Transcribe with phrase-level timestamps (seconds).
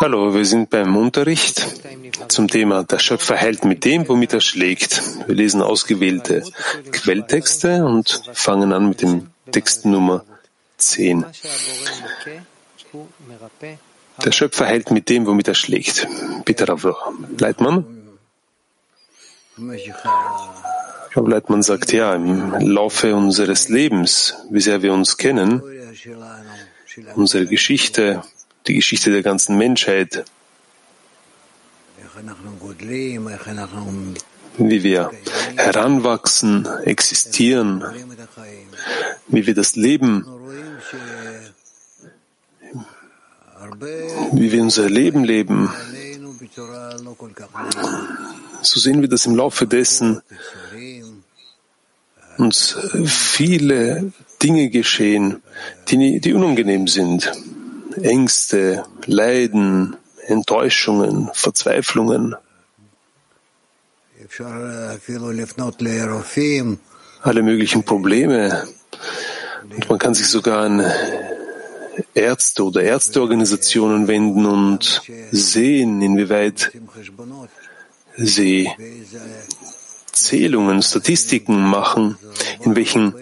[0.00, 1.66] Hallo, wir sind beim Unterricht
[2.28, 5.02] zum Thema Der Schöpfer hält mit dem, womit er schlägt.
[5.26, 6.44] Wir lesen ausgewählte
[6.92, 10.24] Quelltexte und fangen an mit dem Text Nummer
[10.78, 11.26] 10.
[14.24, 16.08] Der Schöpfer hält mit dem, womit er schlägt.
[16.46, 16.86] Bitte, Rav
[17.38, 17.84] Leitmann.
[21.14, 25.60] Rav Leitmann sagt, ja, im Laufe unseres Lebens, wie sehr wir uns kennen,
[27.14, 28.22] unsere Geschichte,
[28.66, 30.24] die Geschichte der ganzen Menschheit,
[34.58, 35.10] wie wir
[35.56, 37.84] heranwachsen, existieren,
[39.28, 40.26] wie wir das Leben,
[44.32, 45.70] wie wir unser Leben leben,
[48.62, 50.22] so sehen wir das im Laufe dessen
[52.38, 55.42] uns viele Dinge geschehen,
[55.88, 57.32] die, die unangenehm sind.
[58.00, 62.34] Ängste, Leiden, Enttäuschungen, Verzweiflungen.
[67.22, 68.66] Alle möglichen Probleme.
[69.76, 70.84] Und man kann sich sogar an
[72.14, 76.72] Ärzte oder Ärzteorganisationen wenden und sehen, inwieweit
[78.16, 78.70] sie
[80.12, 82.16] Zählungen, Statistiken machen,
[82.64, 83.14] in welchen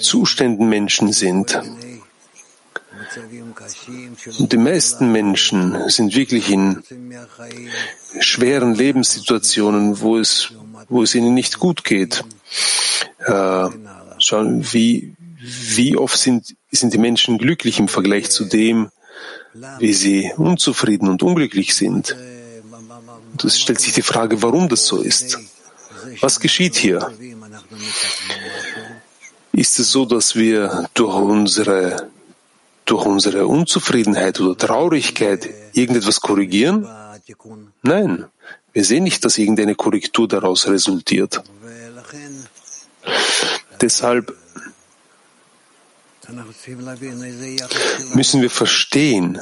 [0.00, 1.60] Zuständen Menschen sind.
[4.38, 6.82] Und die meisten Menschen sind wirklich in
[8.20, 10.52] schweren Lebenssituationen, wo es,
[10.88, 12.24] wo es ihnen nicht gut geht.
[13.18, 13.68] Äh,
[14.18, 18.90] schauen, wie, wie oft sind, sind die Menschen glücklich im Vergleich zu dem,
[19.78, 22.16] wie sie unzufrieden und unglücklich sind.
[23.44, 25.38] Es stellt sich die Frage, warum das so ist.
[26.20, 27.12] Was geschieht hier?
[29.56, 32.10] Ist es so, dass wir durch unsere
[32.84, 36.86] durch unsere Unzufriedenheit oder Traurigkeit irgendetwas korrigieren?
[37.82, 38.26] Nein,
[38.74, 41.42] wir sehen nicht, dass irgendeine Korrektur daraus resultiert.
[43.80, 44.36] Deshalb
[48.14, 49.40] müssen wir verstehen,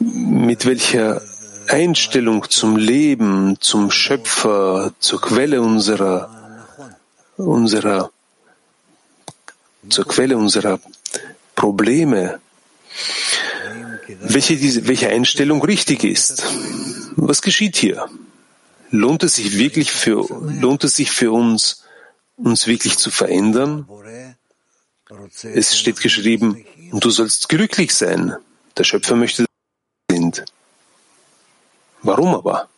[0.00, 1.20] mit welcher
[1.68, 6.43] Einstellung zum Leben, zum Schöpfer, zur Quelle unserer,
[7.36, 8.10] unserer
[9.88, 10.80] zur Quelle unserer
[11.54, 12.40] Probleme,
[14.20, 16.42] welche, diese, welche Einstellung richtig ist.
[17.16, 18.08] Was geschieht hier?
[18.90, 20.26] Lohnt es sich wirklich für,
[20.60, 21.84] lohnt es sich für uns,
[22.36, 23.88] uns wirklich zu verändern?
[25.42, 28.34] Es steht geschrieben, du sollst glücklich sein.
[28.76, 29.46] Der Schöpfer möchte,
[30.10, 30.44] sind.
[32.02, 32.68] Warum aber?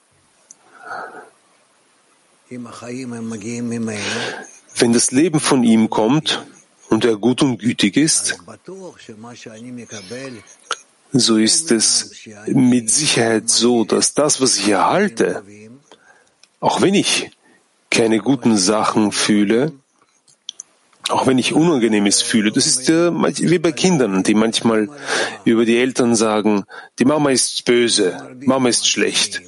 [4.78, 6.46] Wenn das Leben von ihm kommt,
[6.88, 8.38] und er gut und gütig ist,
[11.12, 12.10] so ist es
[12.46, 15.42] mit Sicherheit so, dass das, was ich erhalte,
[16.60, 17.30] auch wenn ich
[17.90, 19.72] keine guten Sachen fühle,
[21.08, 24.88] auch wenn ich Unangenehmes fühle, das ist äh, wie bei Kindern, die manchmal
[25.44, 26.64] über die Eltern sagen,
[26.98, 29.42] die Mama ist böse, Mama ist schlecht.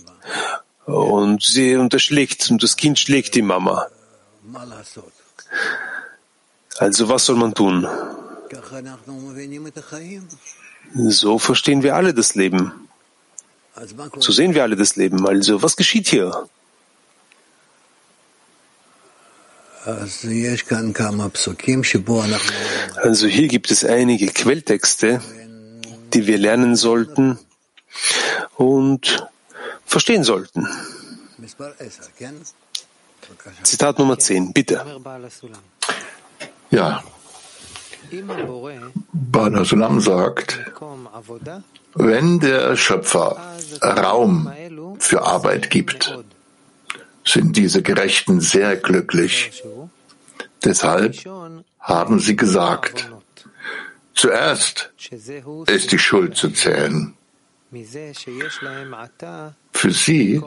[0.89, 3.89] Und sie unterschlägt und das Kind schlägt die Mama.
[6.79, 7.87] Also was soll man tun?
[10.95, 12.89] So verstehen wir alle das Leben.
[14.19, 15.29] So sehen wir alle das Leben.
[15.29, 16.49] Also was geschieht hier?
[19.85, 20.29] Also
[23.27, 25.21] hier gibt es einige Quelltexte,
[26.15, 27.39] die wir lernen sollten
[28.57, 29.29] und
[29.89, 30.69] verstehen sollten.
[33.63, 34.85] Zitat Nummer 10, bitte.
[36.71, 37.03] Ja.
[39.13, 40.59] Bana Sulam sagt,
[41.95, 44.51] wenn der Schöpfer Raum
[44.99, 46.19] für Arbeit gibt,
[47.25, 49.63] sind diese Gerechten sehr glücklich.
[50.65, 51.17] Deshalb
[51.81, 53.11] haben sie gesagt,
[54.15, 54.93] zuerst
[55.67, 57.15] ist die Schuld zu zählen.
[59.79, 60.43] Für sie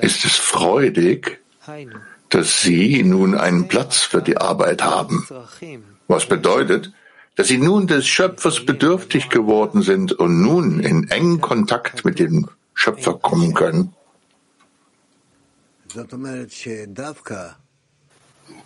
[0.00, 1.40] ist es freudig,
[2.28, 5.24] dass sie nun einen Platz für die Arbeit haben,
[6.08, 6.92] was bedeutet,
[7.36, 12.50] dass sie nun des Schöpfers bedürftig geworden sind und nun in engen Kontakt mit dem
[12.74, 13.94] Schöpfer kommen können.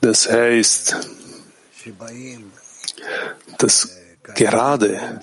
[0.00, 0.96] Das heißt,
[3.58, 3.98] dass
[4.34, 5.20] gerade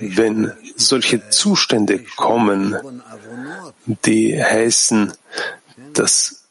[0.00, 2.76] wenn solche Zustände kommen,
[4.04, 5.12] die heißen,
[5.92, 6.44] dass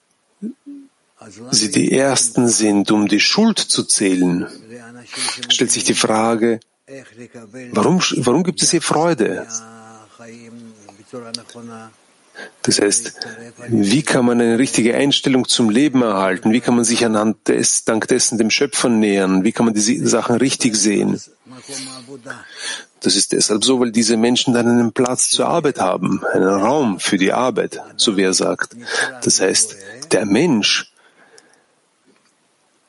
[1.52, 4.48] sie die Ersten sind, um die Schuld zu zählen,
[5.50, 6.60] stellt sich die Frage,
[7.72, 9.46] warum, warum gibt es hier Freude?
[12.64, 13.14] Das heißt,
[13.70, 16.52] wie kann man eine richtige Einstellung zum Leben erhalten?
[16.52, 19.44] Wie kann man sich anhand des, dank dessen dem Schöpfer nähern?
[19.44, 21.20] Wie kann man die Sachen richtig sehen?
[23.00, 27.00] Das ist deshalb so, weil diese Menschen dann einen Platz zur Arbeit haben, einen Raum
[27.00, 28.76] für die Arbeit, so wie er sagt.
[29.24, 29.78] Das heißt,
[30.12, 30.92] der Mensch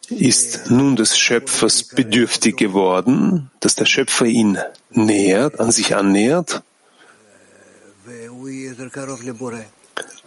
[0.09, 4.59] ist nun des Schöpfers bedürftig geworden, dass der Schöpfer ihn
[4.91, 6.63] nähert, an sich annähert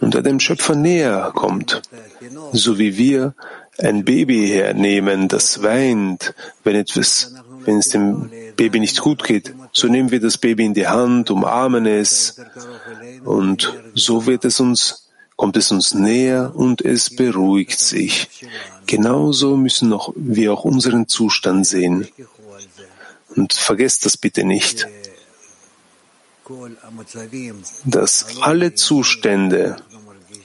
[0.01, 1.81] und er dem Schöpfer näher kommt,
[2.51, 3.33] so wie wir
[3.77, 6.33] ein Baby hernehmen, das weint,
[6.63, 7.35] wenn etwas,
[7.65, 11.31] wenn es dem Baby nicht gut geht, so nehmen wir das Baby in die Hand,
[11.31, 12.41] umarmen es
[13.23, 18.27] und so wird es uns, kommt es uns näher und es beruhigt sich.
[18.87, 22.07] Genauso müssen noch wir auch unseren Zustand sehen.
[23.35, 24.87] Und vergesst das bitte nicht,
[27.85, 29.77] dass alle Zustände,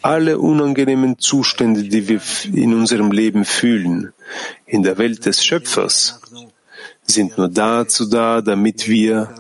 [0.03, 2.21] alle unangenehmen Zustände, die wir
[2.53, 4.13] in unserem Leben fühlen,
[4.67, 6.21] in der Welt des Schöpfers,
[7.05, 9.35] sind nur dazu da, damit wir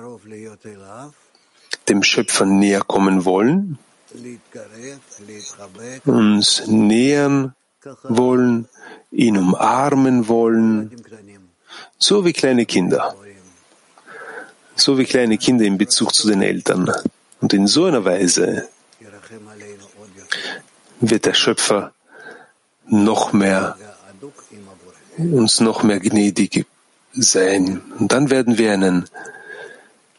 [1.88, 3.78] dem Schöpfer näher kommen wollen,
[6.04, 7.54] uns nähern
[8.04, 8.68] wollen,
[9.10, 10.90] ihn umarmen wollen,
[11.98, 13.14] so wie kleine Kinder,
[14.76, 16.92] so wie kleine Kinder in Bezug zu den Eltern.
[17.40, 18.68] Und in so einer Weise
[21.00, 21.92] wird der Schöpfer
[22.86, 23.76] noch mehr,
[25.18, 26.66] uns noch mehr gnädig
[27.12, 27.82] sein.
[27.98, 29.08] Und dann werden wir einen,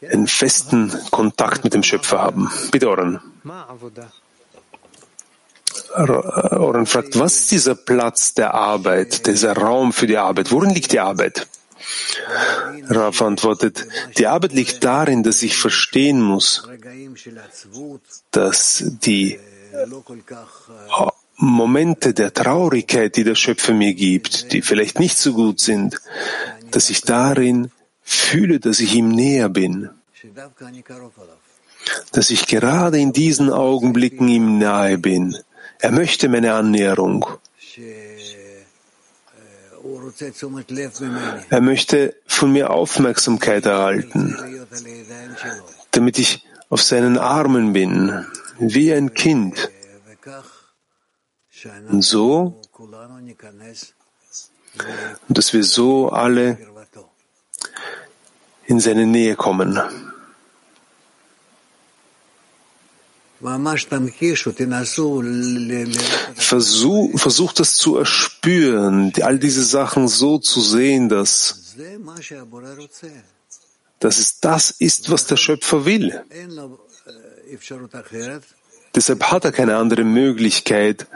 [0.02, 2.50] einen festen Kontakt mit dem Schöpfer haben.
[2.70, 3.20] Bitte, Oren.
[5.94, 10.52] Oren fragt, was ist dieser Platz der Arbeit, dieser Raum für die Arbeit?
[10.52, 11.46] Worin liegt die Arbeit?
[12.88, 13.86] Rav antwortet,
[14.16, 16.68] die Arbeit liegt darin, dass ich verstehen muss,
[18.30, 19.38] dass die
[21.36, 26.00] Momente der Traurigkeit, die der Schöpfer mir gibt, die vielleicht nicht so gut sind,
[26.70, 27.70] dass ich darin
[28.02, 29.90] fühle, dass ich ihm näher bin,
[32.12, 35.36] dass ich gerade in diesen Augenblicken ihm nahe bin.
[35.78, 37.24] Er möchte meine Annäherung.
[41.50, 44.36] Er möchte von mir Aufmerksamkeit erhalten,
[45.90, 48.26] damit ich auf seinen Armen bin,
[48.58, 49.70] wie ein Kind.
[51.88, 52.60] Und so,
[55.28, 56.58] dass wir so alle
[58.66, 59.80] in seine Nähe kommen.
[66.34, 71.76] Versuch, versuch das zu erspüren, all diese Sachen so zu sehen, dass,
[74.00, 76.20] dass es das ist, was der Schöpfer will.
[78.94, 81.06] Deshalb hat er keine andere Möglichkeit,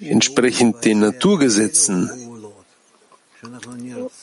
[0.00, 2.10] entsprechend den Naturgesetzen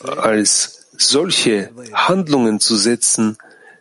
[0.02, 3.38] als solche Handlungen zu setzen,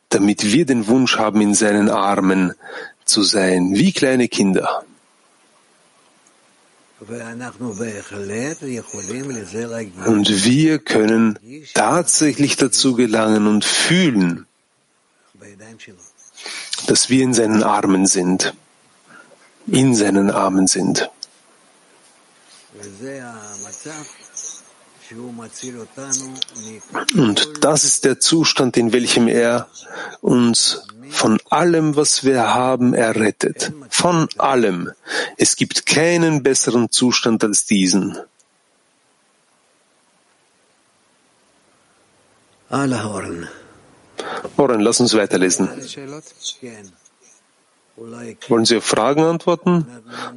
[0.09, 2.55] damit wir den Wunsch haben, in seinen Armen
[3.13, 4.85] zu sein, wie kleine Kinder.
[10.07, 11.39] Und wir können
[11.75, 14.47] tatsächlich dazu gelangen und fühlen,
[16.87, 18.55] dass wir in seinen Armen sind,
[19.67, 21.11] in seinen Armen sind.
[27.15, 29.69] Und das ist der Zustand, in welchem er
[30.21, 30.87] uns
[31.23, 33.73] von allem, was wir haben, errettet.
[33.91, 34.91] Von allem.
[35.37, 38.19] Es gibt keinen besseren Zustand als diesen.
[44.57, 45.69] Oren, lass uns weiterlesen.
[48.49, 49.87] Wollen Sie auf Fragen antworten?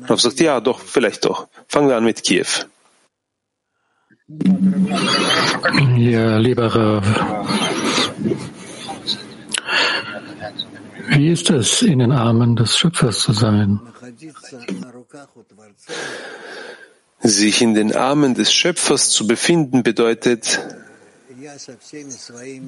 [0.04, 1.48] Rav sagt, ja, doch, vielleicht doch.
[1.68, 2.46] Fangen wir an mit Kiew.
[5.98, 7.06] Ja, lieber Rav,
[11.10, 13.80] wie ist es, in den Armen des Schöpfers zu sein?
[17.20, 20.60] Sich in den Armen des Schöpfers zu befinden bedeutet,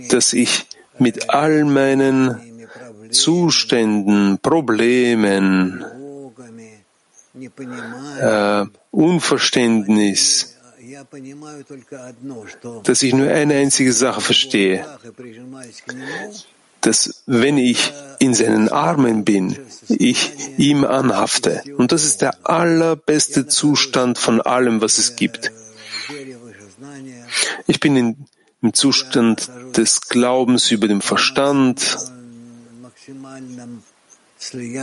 [0.10, 0.68] dass ich
[1.00, 2.68] mit all meinen
[3.12, 5.84] Zuständen, Problemen,
[8.20, 10.56] äh, Unverständnis,
[12.84, 14.86] dass ich nur eine einzige Sache verstehe,
[16.82, 19.58] dass wenn ich in seinen Armen bin,
[19.90, 21.64] ich ihm anhafte.
[21.78, 25.52] Und das ist der allerbeste Zustand von allem, was es gibt.
[27.68, 28.26] Ich bin in,
[28.62, 31.98] im Zustand des Glaubens über dem Verstand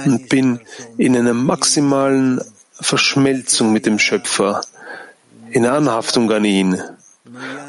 [0.05, 0.61] und bin
[0.97, 2.41] in einer maximalen
[2.73, 4.63] Verschmelzung mit dem Schöpfer,
[5.51, 6.81] in Anhaftung an ihn,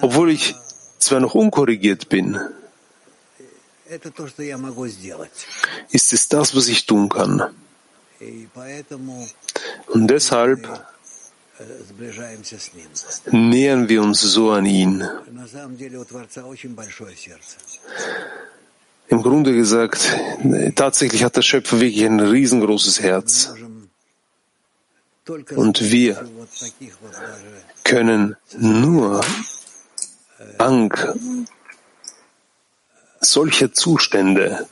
[0.01, 0.55] obwohl ich
[0.97, 2.39] zwar noch unkorrigiert bin.
[5.91, 7.55] Ist es das, was ich tun kann?
[9.87, 10.67] Und deshalb
[13.31, 15.07] nähern wir uns so an ihn.
[19.07, 20.17] Im Grunde gesagt,
[20.75, 23.53] tatsächlich hat der Schöpfer wirklich ein riesengroßes Herz.
[25.55, 26.29] Und wir
[27.83, 29.21] können nur
[30.57, 31.15] dank
[33.31, 34.67] solcher Zustände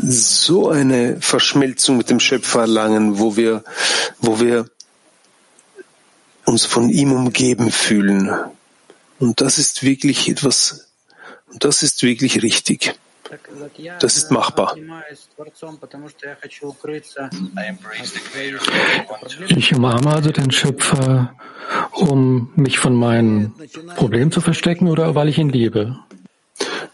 [0.00, 3.62] so eine Verschmelzung mit dem Schöpfer erlangen, wo wir,
[4.18, 4.68] wo wir
[6.44, 8.34] uns von ihm umgeben fühlen.
[9.20, 10.88] Und das ist wirklich etwas,
[11.52, 12.98] und das ist wirklich richtig.
[14.00, 14.76] Das ist machbar.
[19.48, 21.34] Ich umarme also den Schöpfer,
[21.92, 23.54] um mich von meinen
[23.96, 25.96] Problemen zu verstecken oder weil ich ihn liebe?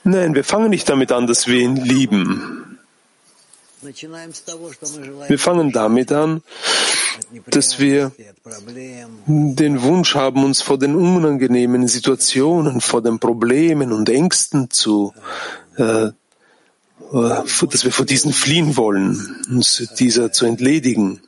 [0.05, 2.79] Nein, wir fangen nicht damit an, dass wir ihn lieben.
[3.83, 6.43] Wir fangen damit an,
[7.47, 8.13] dass wir
[9.27, 15.13] den Wunsch haben, uns vor den unangenehmen Situationen, vor den Problemen und Ängsten zu
[15.77, 16.11] äh,
[17.13, 21.21] dass wir vor diesen fliehen wollen, uns dieser zu entledigen.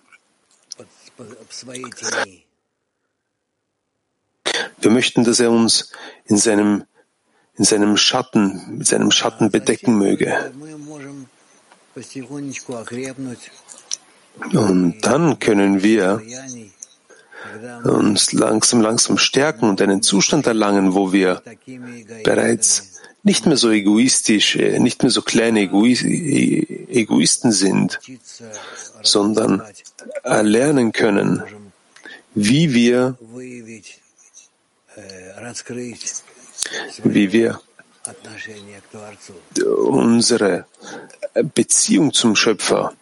[4.80, 5.92] Wir möchten, dass er uns
[6.26, 6.84] in seinem,
[7.56, 10.52] in seinem Schatten, mit seinem Schatten bedecken möge.
[14.52, 16.22] Und dann können wir
[17.84, 21.42] uns langsam, langsam stärken und einen Zustand erlangen, wo wir
[22.24, 27.98] bereits nicht mehr so egoistisch, äh, nicht mehr so kleine e-, Egoisten sind,
[29.02, 29.62] sondern
[30.22, 31.42] erlernen können,
[32.34, 33.16] wie wir,
[37.04, 37.60] wie wir
[39.64, 40.66] unsere
[41.54, 42.92] Beziehung zum Schöpfer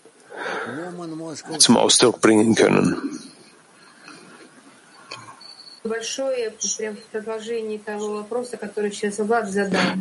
[1.58, 3.20] zum Ausdruck bringen können.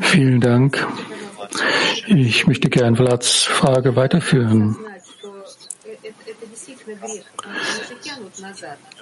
[0.01, 0.87] Vielen Dank.
[2.07, 4.77] Ich möchte gerne Vlads Frage weiterführen.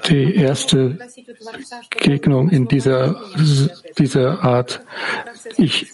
[0.08, 0.98] Die erste
[1.90, 3.22] Gegnung in dieser,
[3.98, 4.82] dieser Art,
[5.58, 5.88] ich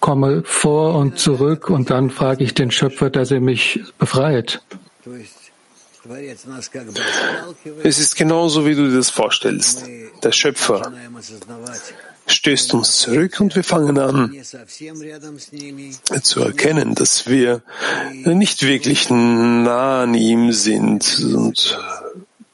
[0.00, 4.60] komme vor und zurück und dann frage ich den Schöpfer, dass er mich befreit.
[7.82, 9.86] Es ist genauso, wie du dir das vorstellst.
[10.22, 10.92] Der Schöpfer
[12.26, 14.34] stößt uns zurück und wir fangen an
[16.22, 17.62] zu erkennen, dass wir
[18.24, 21.78] nicht wirklich nah an ihm sind und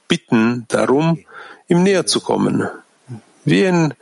[0.07, 1.25] bitten darum,
[1.69, 2.69] ihm näher zu kommen,
[3.45, 3.95] wie ein,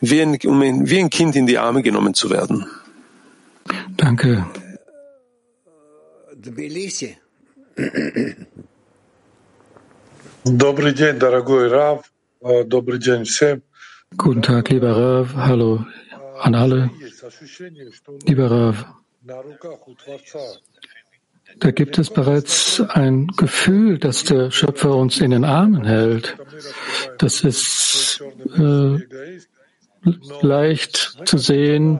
[0.00, 2.66] wie ein, um ein, wie ein Kind in die Arme genommen zu werden.
[3.96, 4.46] Danke.
[10.45, 12.11] Добрый день, дорогой Рав.
[12.41, 13.61] Добрый день всем.
[14.15, 15.35] Guten Tag, lieber Rav.
[15.35, 15.85] Hallo
[16.41, 16.89] an alle.
[18.25, 18.85] Lieber Rav,
[21.59, 26.37] da gibt es bereits ein Gefühl, dass der Schöpfer uns in den Armen hält.
[27.17, 28.23] Das ist
[28.57, 28.99] äh,
[30.41, 31.99] leicht zu sehen.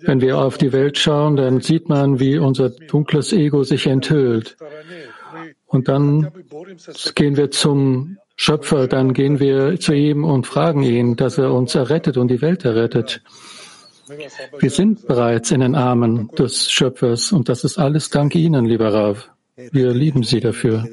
[0.00, 4.56] Wenn wir auf die Welt schauen, dann sieht man, wie unser dunkles Ego sich enthüllt.
[5.67, 6.31] Und dann
[7.15, 11.75] gehen wir zum Schöpfer, dann gehen wir zu ihm und fragen ihn, dass er uns
[11.75, 13.21] errettet und die Welt errettet.
[14.59, 18.93] Wir sind bereits in den Armen des Schöpfers und das ist alles dank Ihnen, lieber
[18.93, 19.29] Rav.
[19.55, 20.87] Wir lieben Sie dafür.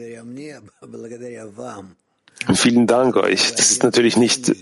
[2.54, 3.54] Vielen Dank euch.
[3.54, 4.52] Das ist natürlich nicht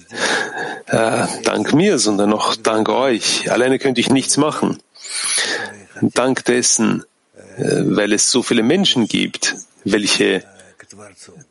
[0.86, 3.50] äh, dank mir, sondern noch dank euch.
[3.50, 4.78] Alleine könnte ich nichts machen.
[6.00, 7.04] Dank dessen,
[7.56, 10.44] äh, weil es so viele Menschen gibt, welche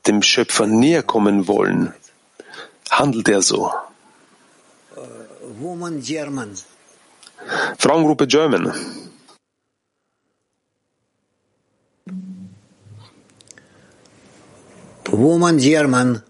[0.08, 1.94] dem Schöpfer näher kommen wollen,
[2.90, 3.72] handelt er so.
[7.78, 8.74] Frauengruppe German.
[15.06, 16.24] Woman German.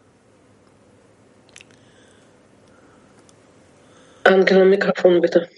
[4.24, 5.50] Andere Mikrofon bitte.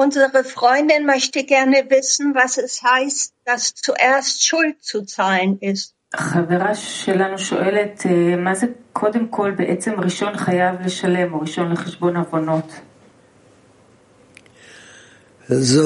[0.00, 5.96] Unsere Freundin möchte gerne wissen, was es heißt, dass zuerst Schuld zu zahlen ist.
[6.16, 8.06] חברה שלנו שואלת,
[8.38, 12.72] מה זה קודם כל בעצם ראשון חייב לשלם, או ראשון לחשבון עוונות?
[15.48, 15.78] Das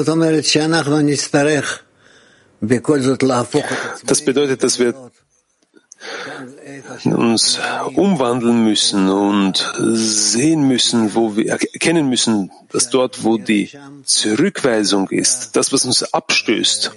[4.25, 5.11] bedeutet, dass wir
[7.04, 7.58] uns
[7.94, 13.70] umwandeln müssen und sehen müssen, wo wir erkennen müssen, dass dort, wo die
[14.04, 16.92] Zurückweisung ist, das, was uns abstößt,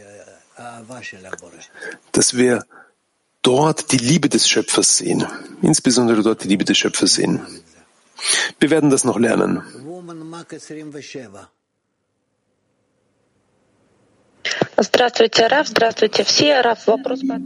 [2.12, 2.66] dass wir
[3.42, 5.26] dort die Liebe des Schöpfers sehen,
[5.62, 7.42] insbesondere dort die Liebe des Schöpfers sehen.
[8.60, 9.64] Wir werden das noch lernen.
[14.77, 15.69] Здравствуйте, Раф.
[15.69, 16.61] Здравствуйте все.
[16.61, 17.39] Раф, вопрос по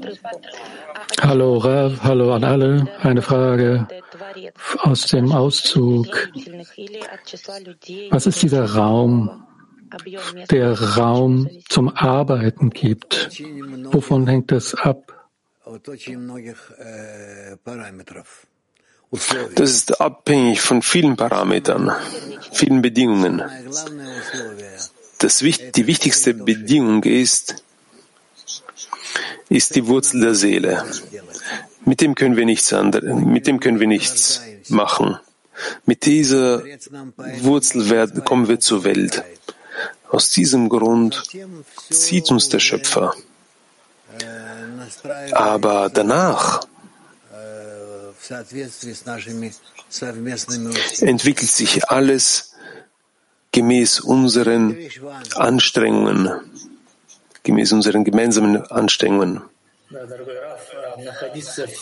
[1.20, 2.86] Hallo Rav, hallo an alle.
[3.02, 3.86] Eine Frage
[4.78, 6.30] aus dem Auszug.
[8.10, 9.44] Was ist dieser Raum,
[10.50, 13.30] der Raum zum Arbeiten gibt?
[13.92, 15.28] Wovon hängt das ab?
[19.54, 21.90] Das ist abhängig von vielen Parametern,
[22.52, 23.42] vielen Bedingungen.
[25.23, 27.63] Das, die wichtigste Bedingung ist,
[29.47, 30.83] ist die Wurzel der Seele.
[31.85, 35.17] Mit dem können wir nichts anderes, mit dem können wir nichts machen.
[35.85, 36.61] Mit dieser
[37.39, 39.23] Wurzel kommen wir zur Welt.
[40.09, 41.23] Aus diesem Grund
[41.89, 43.13] zieht uns der Schöpfer.
[45.31, 46.67] Aber danach
[50.99, 52.52] entwickelt sich alles
[53.53, 54.75] gemäß unseren
[55.35, 56.29] Anstrengungen
[57.43, 59.41] gemäß unseren gemeinsamen Anstrengungen.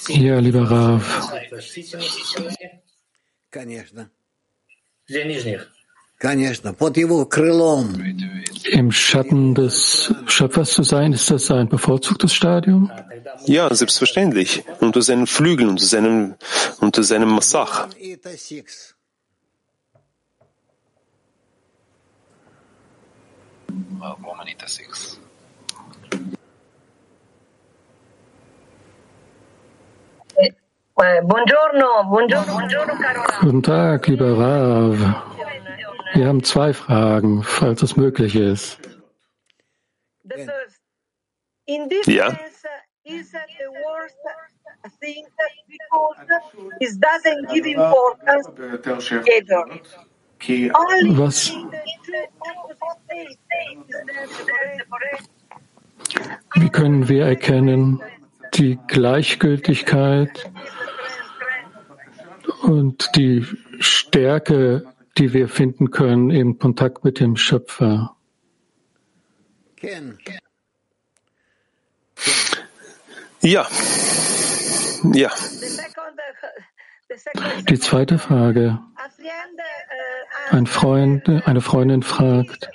[0.09, 1.31] Ja, lieber Rav.
[8.71, 12.91] Im Schatten des Schöpfers zu sein, ist das ein bevorzugtes Stadium?
[13.45, 14.63] Ja, selbstverständlich.
[14.79, 16.35] Unter seinen Flügeln, unter seinem,
[16.79, 17.87] unter seinem Massach.
[24.22, 25.20] Womanita 6.
[31.24, 32.94] Buongiorno, buongiorno, buongiorno,
[33.42, 34.98] Guten Tag, lieber Rav.
[36.14, 38.79] Wir haben zwei Fragen, falls es möglich ist.
[42.05, 42.38] Ja.
[50.41, 51.53] Was?
[56.55, 58.01] Wie können wir erkennen,
[58.55, 60.51] die Gleichgültigkeit
[62.63, 63.45] und die
[63.79, 68.15] Stärke, die wir finden können im Kontakt mit dem Schöpfer.
[73.41, 73.67] Ja.
[75.13, 75.31] Ja.
[77.69, 78.79] Die zweite Frage.
[80.51, 82.70] Ein Freund, eine Freundin fragt,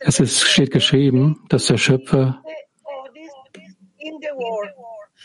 [0.00, 2.42] es ist, steht geschrieben, dass der Schöpfer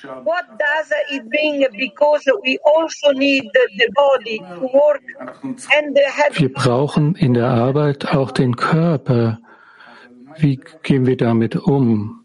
[0.04, 1.66] What does it bring?
[1.76, 5.02] Because we also need the body to work
[5.76, 6.40] and the head.
[6.40, 9.40] Wir brauchen in der Arbeit auch den Körper.
[10.38, 12.24] Wie gehen wir damit um?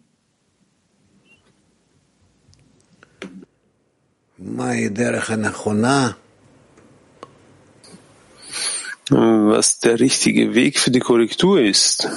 [9.10, 12.08] Was der richtige Weg für die Korrektur ist,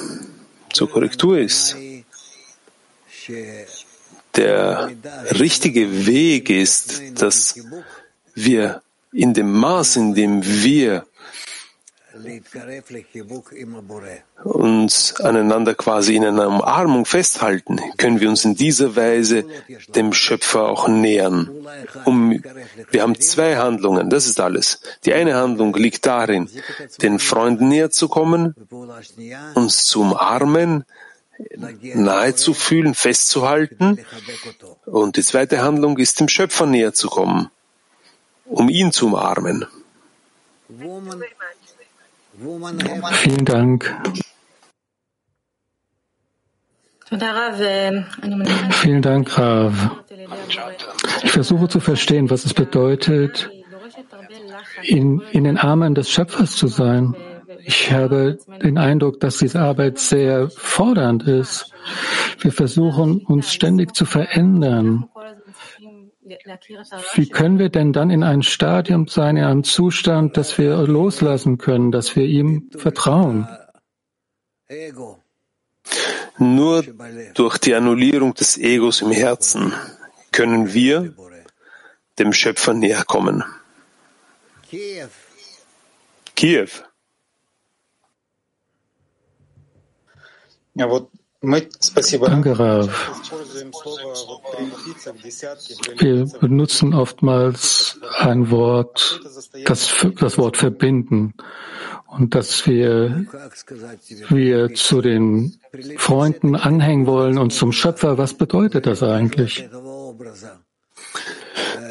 [0.72, 1.76] zur Korrektur ist.
[4.36, 4.92] Der
[5.40, 7.60] richtige Weg ist, dass
[8.36, 11.06] wir in dem Maß, in dem wir
[14.44, 19.44] uns aneinander quasi in einer Umarmung festhalten, können wir uns in dieser Weise
[19.90, 21.50] dem Schöpfer auch nähern.
[22.06, 22.42] Um,
[22.92, 24.80] wir haben zwei Handlungen, das ist alles.
[25.04, 26.50] Die eine Handlung liegt darin,
[27.02, 28.56] den Freunden näher zu kommen,
[29.56, 30.86] uns zu umarmen,
[31.82, 34.06] nahe zu fühlen, festzuhalten.
[34.86, 37.50] Und die zweite Handlung ist, dem Schöpfer näher zu kommen,
[38.46, 39.66] um ihn zu umarmen.
[42.38, 43.96] Vielen Dank.
[48.72, 49.92] Vielen Dank, Rav.
[51.24, 53.50] Ich versuche zu verstehen, was es bedeutet,
[54.84, 57.16] in, in den Armen des Schöpfers zu sein.
[57.64, 61.72] Ich habe den Eindruck, dass diese Arbeit sehr fordernd ist.
[62.40, 65.10] Wir versuchen uns ständig zu verändern.
[66.26, 71.60] Wie können wir denn dann in ein Stadium sein, in einem Zustand, dass wir loslassen
[71.60, 73.48] können, dass wir ihm vertrauen?
[76.38, 76.84] Nur
[77.36, 79.74] durch die Annullierung des Egos im Herzen
[80.32, 81.14] können wir
[82.18, 83.44] dem Schöpfer näher kommen.
[86.36, 86.70] Kiew.
[92.22, 93.12] Danke, Rav.
[95.98, 99.22] Wir benutzen oftmals ein Wort,
[99.66, 101.34] das, das Wort verbinden
[102.08, 103.26] und dass wir,
[104.30, 105.60] wir zu den
[105.98, 108.18] Freunden anhängen wollen und zum Schöpfer.
[108.18, 109.68] Was bedeutet das eigentlich?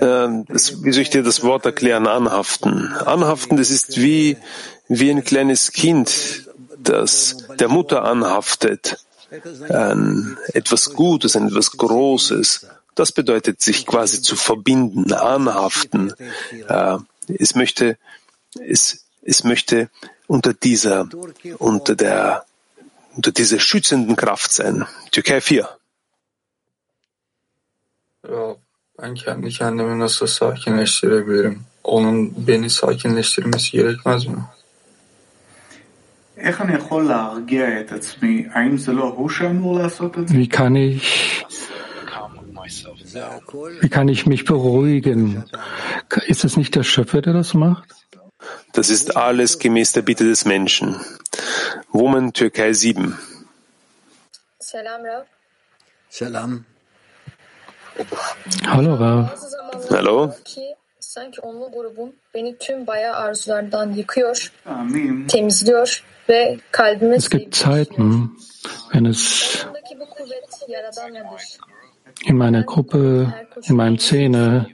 [0.01, 2.07] Ähm, das, wie soll ich dir das Wort erklären?
[2.07, 2.89] Anhaften.
[3.05, 4.37] Anhaften, das ist wie,
[4.89, 9.05] wie ein kleines Kind, das der Mutter anhaftet.
[9.69, 12.67] An etwas Gutes, an etwas Großes.
[12.95, 16.13] Das bedeutet, sich quasi zu verbinden, anhaften.
[16.69, 16.99] Äh,
[17.39, 17.99] es möchte,
[18.61, 19.91] es, es möchte
[20.27, 21.09] unter dieser,
[21.59, 22.45] unter der,
[23.17, 24.87] unter dieser schützenden Kraft sein.
[25.11, 25.69] Türkei 4.
[28.29, 28.57] Ja,
[28.99, 31.63] ben kendi kendimi nasıl sakinleştirebilirim?
[31.85, 34.45] Onun beni sakinleştirmesi gerekmez mi?
[40.31, 41.47] Wie kann ich,
[43.81, 45.45] wie kann ich mich beruhigen?
[46.27, 47.95] Ist es nicht der Schöpfer, der das macht?
[48.73, 51.01] Das ist alles gemäß der Bitte des Menschen.
[51.93, 53.17] Woman Türkei 7.
[54.59, 55.27] Selam Rav.
[56.09, 56.65] Selam.
[58.67, 59.33] Hallo Rav.
[59.91, 60.35] Hallo?
[61.15, 64.53] Sanki onlu grubum beni tüm bayağı arzulardan yıkıyor,
[65.29, 68.31] temizliyor ve kalbime Es gibt Zeiten,
[68.93, 69.67] wenn es
[72.27, 73.27] in meiner Gruppe,
[73.69, 74.67] in meinem Zähne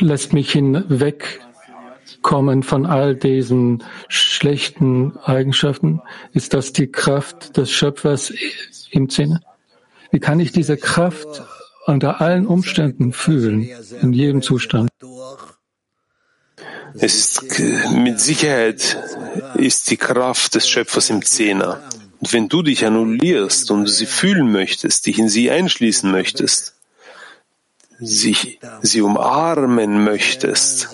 [0.00, 6.02] lässt mich hinwegkommen von all diesen schlechten Eigenschaften.
[6.34, 8.32] Ist das die Kraft des Schöpfers
[8.90, 9.40] im Zähne?
[10.10, 11.42] Wie kann ich diese Kraft
[11.86, 13.68] unter allen Umständen fühlen,
[14.02, 14.90] in jedem Zustand?
[16.94, 17.60] Ist
[17.94, 18.96] mit Sicherheit
[19.54, 21.82] ist die Kraft des Schöpfers im Zehner.
[22.20, 26.74] Und wenn du dich annullierst und sie fühlen möchtest, dich in sie einschließen möchtest,
[27.98, 30.88] sich, sie umarmen möchtest,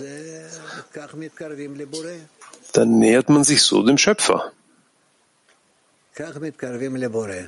[2.72, 4.52] dann nähert man sich so dem Schöpfer.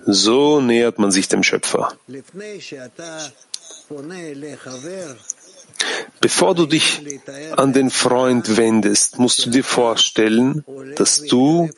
[0.06, 1.96] So nähert man sich dem Schöpfer.
[6.20, 7.02] Bevor du dich
[7.56, 10.64] an den Freund wendest, musst du dir vorstellen,
[10.96, 11.68] dass du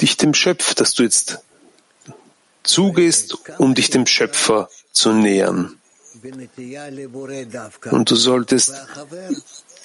[0.00, 1.40] dich dem Schöpfer, dass du jetzt
[2.62, 5.78] zugehst, um dich dem Schöpfer zu nähern.
[7.90, 8.74] Und du solltest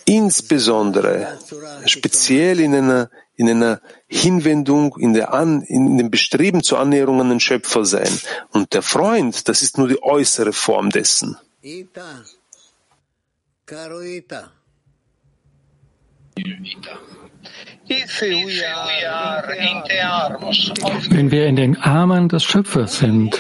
[0.06, 1.40] insbesondere,
[1.86, 7.30] speziell in einer, in einer Hinwendung, in, der An, in dem Bestreben zur Annäherung an
[7.30, 8.10] den Schöpfer sein.
[8.52, 11.38] Und der Freund, das ist nur die äußere Form dessen.
[21.10, 23.40] Wenn wir in den Armen des Schöpfers sind,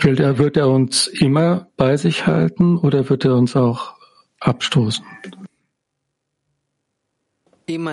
[0.00, 3.94] wird er, wird er uns immer bei sich halten oder wird er uns auch
[4.40, 5.04] abstoßen?
[7.68, 7.88] אם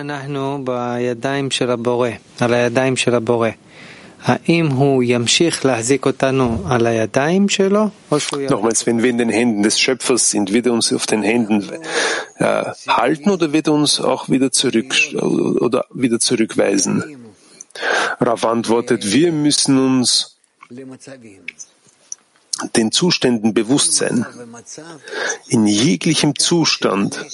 [8.50, 11.70] Nochmals, wenn wir in den Händen des Schöpfers sind, wird er uns auf den Händen
[12.38, 17.04] äh, halten oder wird er uns auch wieder zurück oder wieder zurückweisen?
[18.20, 20.36] Rav antwortet, wir müssen uns
[22.74, 24.26] den Zuständen bewusst sein.
[25.48, 27.24] In jeglichem Zustand,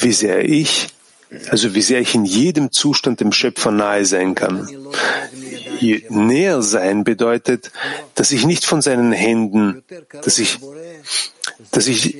[0.00, 0.88] wie sehr ich,
[1.50, 4.68] also wie sehr ich in jedem Zustand dem Schöpfer nahe sein kann.
[6.08, 7.70] Näher sein bedeutet,
[8.14, 9.82] dass ich nicht von seinen Händen,
[10.22, 10.58] dass ich,
[11.70, 12.16] dass ich,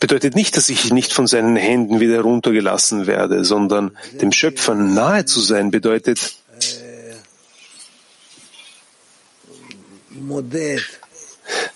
[0.00, 5.24] bedeutet nicht, dass ich nicht von seinen Händen wieder runtergelassen werde, sondern dem Schöpfer nahe
[5.24, 6.36] zu sein bedeutet,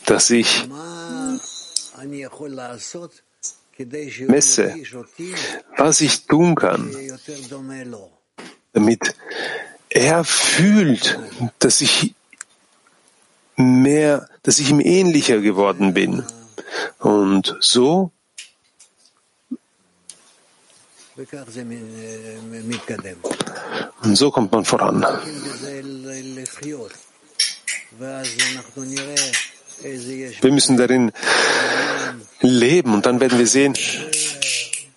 [0.07, 0.68] dass ich
[4.27, 4.75] messe,
[5.77, 6.94] was ich tun kann,
[8.72, 9.14] damit
[9.94, 11.18] er fühlt,
[11.59, 12.14] dass ich
[13.57, 16.24] mehr, dass ich ihm ähnlicher geworden bin.
[16.98, 18.11] Und so
[24.02, 25.05] Und so kommt man voran.
[30.40, 31.12] Wir müssen darin
[32.40, 33.74] leben und dann werden wir sehen,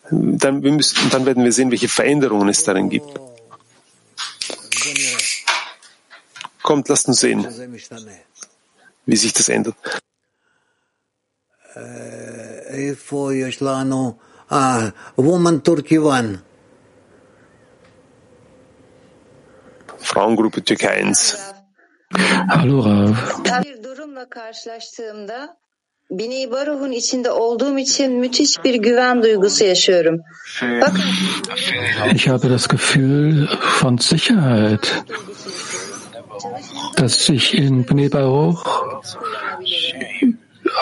[0.10, 3.20] dann, wir müssen, dann werden wir sehen, welche Veränderungen es darin gibt.
[6.68, 7.42] Kommt, lasst uns sehen,
[9.06, 9.76] wie sich das ändert.
[20.00, 21.38] Frauengruppe Türkei 1.
[22.50, 23.16] Hallo Rav.
[26.12, 30.22] Bini Baruh'un içinde olduğum için müthiş bir güven duygusu yaşıyorum.
[30.60, 31.02] Fakat
[32.14, 33.48] Ich habe das Gefühl
[33.82, 35.04] von Sicherheit,
[36.96, 38.84] dass ich in Bnei Baruch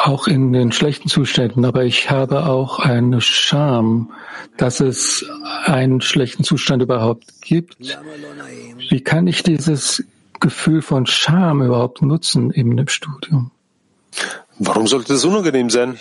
[0.04, 4.12] auch in den schlechten Zuständen, aber ich habe auch eine Scham,
[4.58, 5.26] dass es
[5.66, 7.78] einen schlechten Zustand überhaupt gibt.
[8.90, 10.04] Wie kann ich dieses
[10.40, 13.52] Gefühl von Scham überhaupt nutzen dem Studium?
[14.60, 15.98] Warum sollte das unangenehm sein?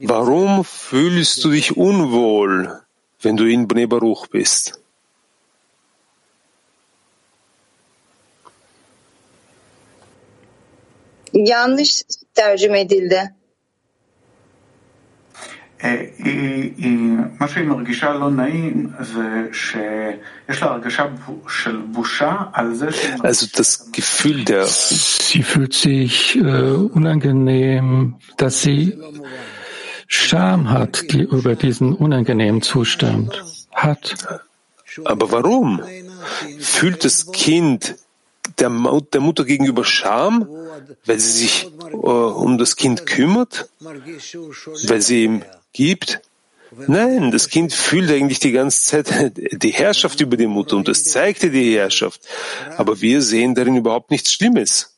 [0.00, 2.80] Warum fühlst du dich unwohl,
[3.22, 4.80] wenn du in Bnei Baruch bist?
[11.33, 12.03] yanlış
[12.35, 13.29] tercüme edildi.
[17.39, 21.05] מה שהיא מרגישה לא נעים זה שיש לה הרגשה
[21.49, 23.13] של בושה על זה שהיא...
[23.13, 26.41] Also das Gefühl der Sie fühlt sich äh,
[26.99, 28.81] unangenehm, dass sie
[30.07, 33.29] Scham hat die, über diesen unangenehmen Zustand.
[33.73, 34.03] Hat.
[35.05, 35.81] Aber warum?
[36.59, 37.95] Fühlt das Kind
[38.58, 38.70] der,
[39.12, 40.48] der Mutter gegenüber Scham,
[41.04, 45.42] weil sie sich äh, um das Kind kümmert, weil sie ihm
[45.72, 46.20] gibt?
[46.86, 51.04] Nein, das Kind fühlt eigentlich die ganze Zeit die Herrschaft über die Mutter und das
[51.04, 52.20] zeigte die Herrschaft.
[52.76, 54.94] Aber wir sehen darin überhaupt nichts Schlimmes.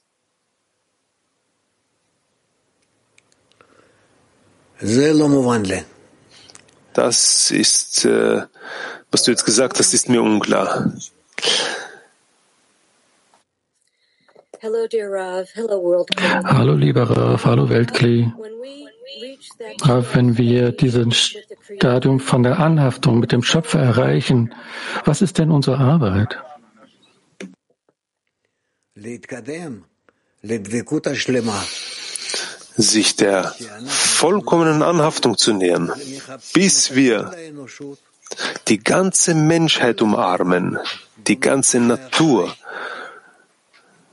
[6.94, 8.42] Das ist, äh,
[9.10, 10.92] was du jetzt gesagt hast, ist mir unklar.
[16.44, 18.30] Hallo lieber Rav, hallo Weltkli.
[19.80, 21.34] Rav, wenn wir dieses
[21.76, 24.54] Stadium von der Anhaftung mit dem Schöpfer erreichen,
[25.06, 26.38] was ist denn unsere Arbeit?
[32.76, 33.54] Sich der
[33.86, 35.90] vollkommenen Anhaftung zu nähern,
[36.52, 37.32] bis wir
[38.68, 40.78] die ganze Menschheit umarmen,
[41.16, 42.54] die ganze Natur,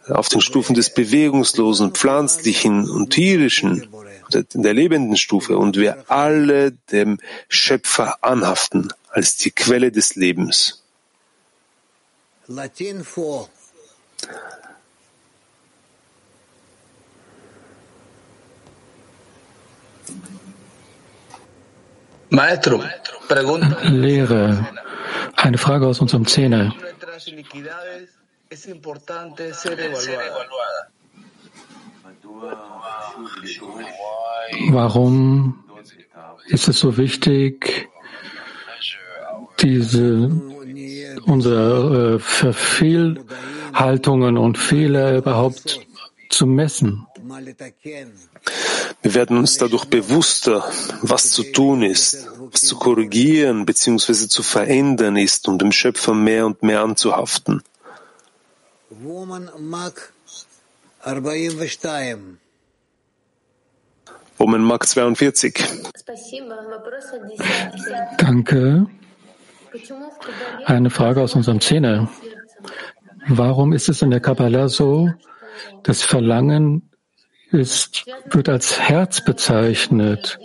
[0.09, 3.87] auf den Stufen des Bewegungslosen, Pflanzlichen und Tierischen,
[4.53, 10.83] in der lebenden Stufe, und wir alle dem Schöpfer anhaften als die Quelle des Lebens.
[12.47, 13.47] Latin 4.
[22.29, 22.83] Maestro,
[23.83, 24.67] Lehre,
[25.35, 26.73] eine Frage aus unserem Zehner.
[34.71, 35.63] Warum
[36.47, 37.87] ist es so wichtig,
[39.59, 40.31] diese
[41.25, 45.79] unsere äh, Verfehlhaltungen und Fehler überhaupt
[46.29, 47.07] zu messen?
[49.01, 50.69] Wir werden uns dadurch bewusster,
[51.01, 54.27] was zu tun ist, was zu korrigieren bzw.
[54.27, 57.63] zu verändern ist, um dem Schöpfer mehr und mehr anzuhaften.
[58.89, 60.13] Woman Mark
[61.03, 62.17] 42.
[64.37, 65.53] Woman Mark 42.
[68.17, 68.87] Danke.
[70.65, 72.09] Eine Frage aus unserem Zehner.
[73.27, 75.11] Warum ist es in der Kabbalah so,
[75.83, 76.89] das Verlangen
[77.51, 80.39] ist, wird als Herz bezeichnet?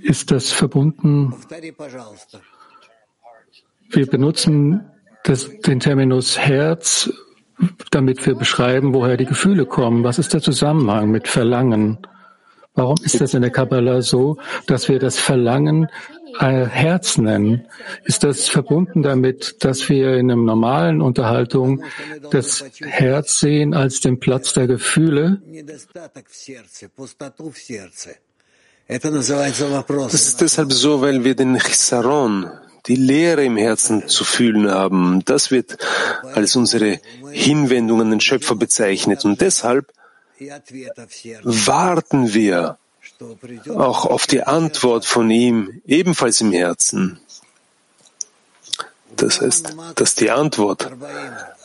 [0.00, 1.34] Ist das verbunden?
[3.90, 4.90] Wir benutzen
[5.24, 7.10] das, den Terminus Herz,
[7.90, 10.04] damit wir beschreiben, woher die Gefühle kommen.
[10.04, 11.98] Was ist der Zusammenhang mit Verlangen?
[12.74, 15.88] Warum ist das in der Kabbalah so, dass wir das Verlangen
[16.38, 17.66] äh, Herz nennen?
[18.04, 21.82] Ist das verbunden damit, dass wir in einer normalen Unterhaltung
[22.30, 25.42] das Herz sehen als den Platz der Gefühle?
[28.86, 32.46] Das ist deshalb so, weil wir den Chisaron,
[32.88, 35.22] die Leere im Herzen zu fühlen haben.
[35.24, 35.78] Das wird
[36.34, 39.24] als unsere Hinwendung an den Schöpfer bezeichnet.
[39.24, 39.92] Und deshalb
[41.42, 42.78] warten wir
[43.76, 47.20] auch auf die Antwort von ihm ebenfalls im Herzen.
[49.16, 50.90] Das heißt, dass die Antwort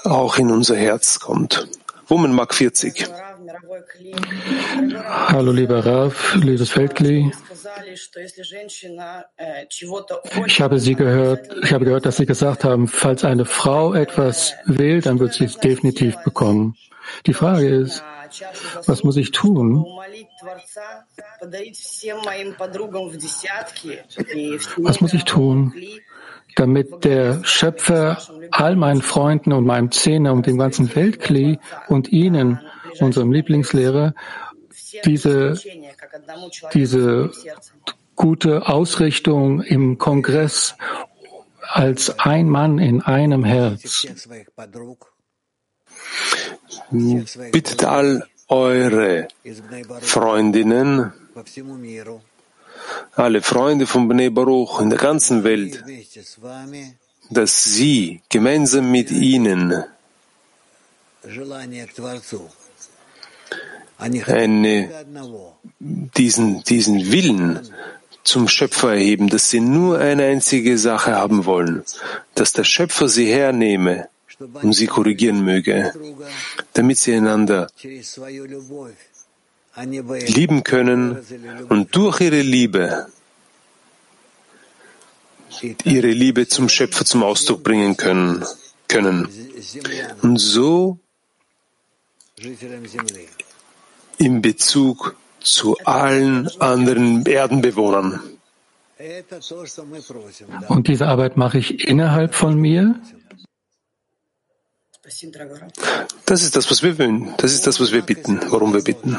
[0.03, 1.67] auch in unser Herz kommt.
[2.07, 3.07] Woman Mark 40.
[5.27, 7.31] Hallo lieber Rav, liebes Feldkli.
[10.45, 14.53] Ich habe Sie gehört, ich habe gehört, dass Sie gesagt haben, falls eine Frau etwas
[14.65, 16.75] will, dann wird sie es definitiv bekommen.
[17.25, 18.03] Die Frage ist,
[18.85, 19.85] was muss ich tun?
[24.77, 25.73] Was muss ich tun,
[26.55, 28.17] damit der Schöpfer
[28.51, 32.59] all meinen Freunden und meinem Zehner und dem ganzen Weltkli und Ihnen,
[32.99, 34.13] unserem Lieblingslehrer,
[35.05, 35.59] diese,
[36.73, 37.31] diese
[38.15, 40.75] gute Ausrichtung im Kongress
[41.61, 44.05] als ein Mann in einem Herz.
[47.51, 49.27] Bittet all eure
[50.01, 51.13] Freundinnen,
[53.13, 55.83] alle Freunde von Bnei Baruch in der ganzen Welt,
[57.29, 59.83] dass sie gemeinsam mit ihnen
[63.97, 64.89] eine,
[66.17, 67.59] diesen, diesen Willen
[68.23, 71.83] zum Schöpfer erheben, dass sie nur eine einzige Sache haben wollen,
[72.35, 74.07] dass der Schöpfer sie hernehme
[74.39, 75.93] und sie korrigieren möge,
[76.73, 77.67] damit sie einander
[79.75, 81.17] lieben können
[81.69, 83.07] und durch ihre Liebe
[85.83, 88.43] ihre Liebe zum Schöpfer zum Ausdruck bringen können.
[88.87, 89.27] können.
[90.21, 90.99] Und so
[94.17, 98.21] in Bezug zu allen anderen Erdenbewohnern.
[100.69, 102.95] Und diese Arbeit mache ich innerhalb von mir.
[106.25, 107.33] Das ist das, was wir wollen.
[107.37, 109.17] Das ist das, was wir bitten, worum wir bitten.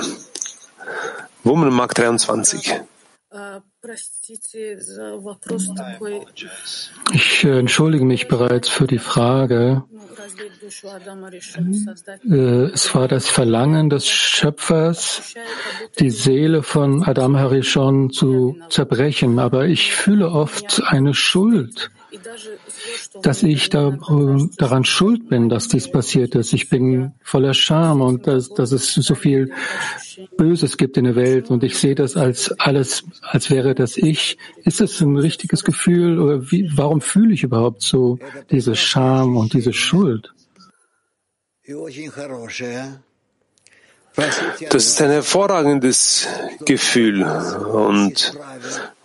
[1.42, 2.80] Woman Mark 23.
[7.12, 9.82] Ich äh, entschuldige mich bereits für die Frage.
[12.30, 12.36] Äh,
[12.72, 15.34] es war das Verlangen des Schöpfers,
[15.98, 21.90] die Seele von Adam Harishon zu zerbrechen, aber ich fühle oft eine Schuld
[23.22, 26.52] dass ich da, äh, daran schuld bin, dass dies passiert ist.
[26.52, 29.52] Ich bin voller Scham und dass, dass es so viel
[30.36, 34.38] Böses gibt in der Welt und ich sehe das als alles, als wäre das ich.
[34.64, 38.18] Ist das ein richtiges Gefühl oder wie, warum fühle ich überhaupt so
[38.50, 40.32] diese Scham und diese Schuld?
[44.70, 46.28] Das ist ein hervorragendes
[46.64, 48.34] Gefühl und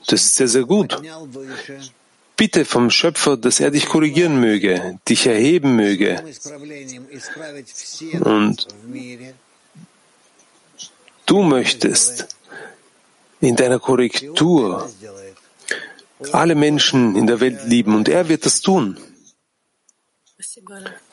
[0.08, 0.96] das ist sehr, sehr gut.
[2.40, 6.24] Bitte vom Schöpfer, dass er dich korrigieren möge, dich erheben möge.
[8.22, 8.68] Und
[11.26, 12.38] du möchtest
[13.42, 14.90] in deiner Korrektur
[16.32, 18.98] alle Menschen in der Welt lieben und er wird das tun.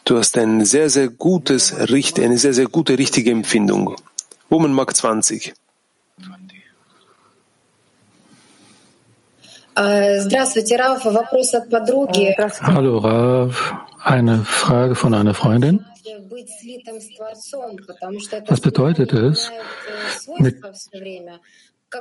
[0.04, 3.96] Du hast ein sehr, sehr gutes, eine sehr, sehr gute, richtige Empfindung.
[4.48, 5.54] Woman Mark 20.
[12.62, 15.84] Hallo Rav, eine Frage von einer Freundin.
[18.46, 19.52] Was bedeutet es,
[20.38, 20.62] mit,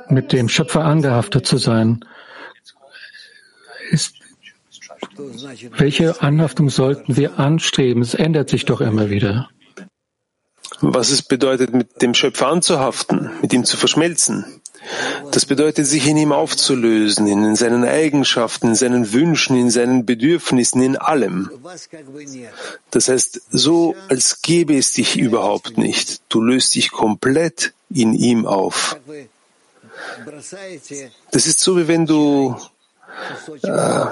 [0.08, 2.02] mit dem Schöpfer angehaftet zu sein?
[3.90, 4.14] Ist,
[5.76, 8.00] welche Anhaftung sollten wir anstreben?
[8.00, 9.50] Es ändert sich doch immer wieder.
[10.80, 14.55] Was es bedeutet, mit dem Schöpfer anzuhaften, mit ihm zu verschmelzen.
[15.32, 20.82] Das bedeutet, sich in ihm aufzulösen, in seinen Eigenschaften, in seinen Wünschen, in seinen Bedürfnissen,
[20.82, 21.50] in allem.
[22.90, 26.22] Das heißt, so als gäbe es dich überhaupt nicht.
[26.28, 28.96] Du löst dich komplett in ihm auf.
[31.30, 32.56] Das ist so, wie wenn du
[33.62, 34.06] äh,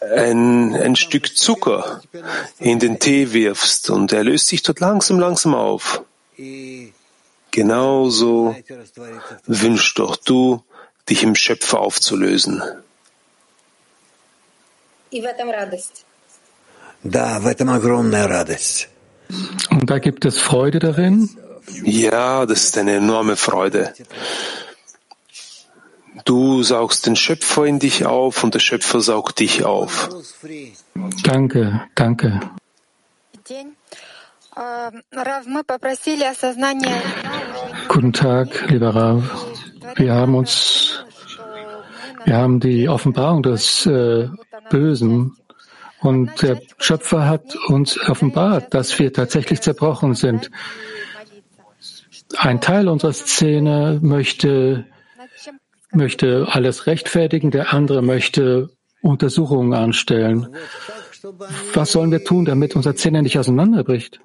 [0.00, 2.02] ein, ein Stück Zucker
[2.58, 6.02] in den Tee wirfst und er löst sich dort langsam, langsam auf.
[7.58, 8.54] Genauso
[9.46, 10.62] wünschst doch du,
[11.08, 12.62] dich im Schöpfer aufzulösen.
[19.70, 21.36] Und da gibt es Freude darin?
[21.82, 23.92] Ja, das ist eine enorme Freude.
[26.24, 30.10] Du saugst den Schöpfer in dich auf und der Schöpfer saugt dich auf.
[31.24, 32.40] Danke, danke.
[37.86, 39.22] Guten Tag, lieber Rav.
[39.94, 41.04] Wir haben uns,
[42.24, 44.28] wir haben die Offenbarung des äh,
[44.68, 45.36] Bösen
[46.00, 50.50] und der Schöpfer hat uns offenbart, dass wir tatsächlich zerbrochen sind.
[52.36, 54.86] Ein Teil unserer Szene möchte
[55.92, 58.70] möchte alles rechtfertigen, der andere möchte
[59.02, 60.54] Untersuchungen anstellen.
[61.74, 64.20] Was sollen wir tun, damit unser Zähne nicht auseinanderbricht?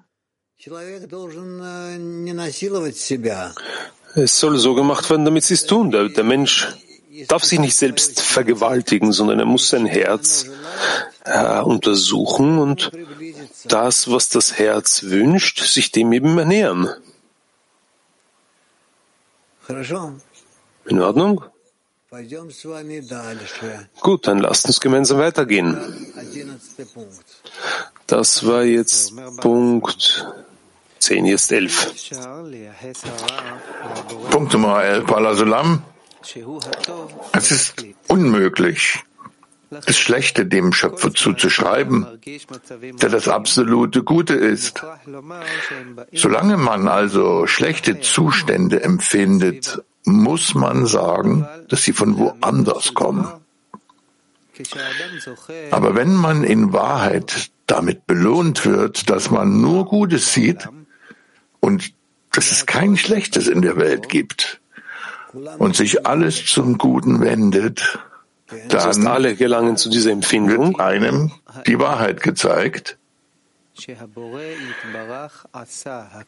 [4.15, 5.91] Es soll so gemacht werden, damit sie es tun.
[5.91, 6.67] Der, der Mensch
[7.27, 10.47] darf sich nicht selbst vergewaltigen, sondern er muss sein Herz
[11.25, 12.91] äh, untersuchen und
[13.65, 16.89] das, was das Herz wünscht, sich dem eben ernähren.
[20.85, 21.43] In Ordnung?
[24.01, 25.77] Gut, dann lasst uns gemeinsam weitergehen.
[28.13, 30.27] Das war jetzt Punkt
[30.99, 32.11] 10, jetzt 11.
[34.29, 35.81] Punkt Nummer 11, Palasulam.
[37.31, 37.73] Es ist
[38.07, 38.99] unmöglich,
[39.71, 42.05] das Schlechte dem Schöpfer zuzuschreiben,
[43.01, 44.83] der das absolute Gute ist.
[46.11, 53.27] Solange man also schlechte Zustände empfindet, muss man sagen, dass sie von woanders kommen.
[55.71, 60.67] Aber wenn man in Wahrheit damit belohnt wird, dass man nur Gutes sieht
[61.59, 61.93] und
[62.31, 64.59] dass es kein Schlechtes in der Welt gibt
[65.57, 67.99] und sich alles zum Guten wendet,
[68.69, 70.73] dann alle gelangen zu dieser Empfindung.
[70.73, 71.31] wird einem
[71.65, 72.97] die Wahrheit gezeigt.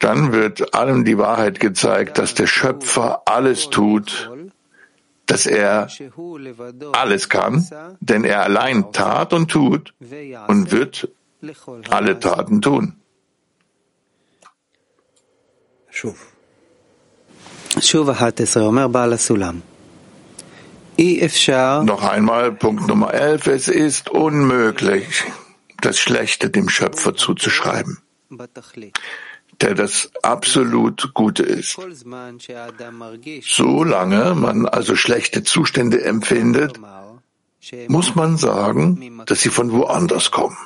[0.00, 4.30] Dann wird allem die Wahrheit gezeigt, dass der Schöpfer alles tut,
[5.26, 5.88] dass er
[6.92, 7.68] alles kann,
[8.00, 9.94] denn er allein tat und tut
[10.48, 11.08] und wird
[11.90, 12.94] alle Taten tun.
[21.84, 23.46] Noch einmal Punkt Nummer 11.
[23.48, 25.24] Es ist unmöglich,
[25.82, 27.98] das Schlechte dem Schöpfer zuzuschreiben,
[29.60, 31.76] der das absolut Gute ist.
[33.42, 36.80] Solange man also schlechte Zustände empfindet,
[37.88, 40.56] muss man sagen, dass sie von woanders kommen.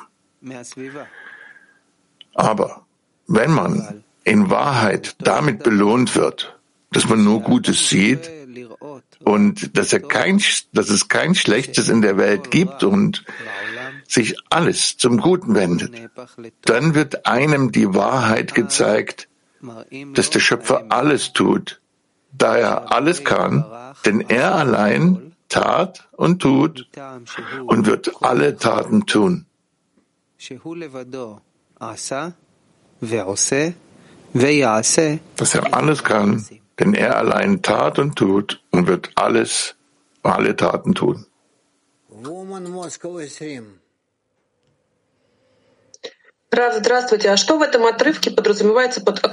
[2.33, 2.85] Aber
[3.27, 6.57] wenn man in Wahrheit damit belohnt wird,
[6.91, 8.29] dass man nur Gutes sieht
[9.23, 10.41] und dass, er kein,
[10.73, 13.23] dass es kein Schlechtes in der Welt gibt und
[14.07, 15.93] sich alles zum Guten wendet,
[16.61, 19.29] dann wird einem die Wahrheit gezeigt,
[20.13, 21.79] dass der Schöpfer alles tut,
[22.33, 23.65] da er alles kann,
[24.05, 26.87] denn er allein tat und tut
[27.65, 29.45] und wird alle Taten tun.
[35.35, 36.43] Dass er alles kann,
[36.79, 39.75] denn er allein tat und tut und wird alles,
[40.23, 41.25] alle Taten tun.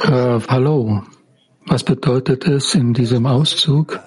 [0.05, 1.03] Rav, hallo.
[1.67, 3.99] Was bedeutet es in diesem Auszug?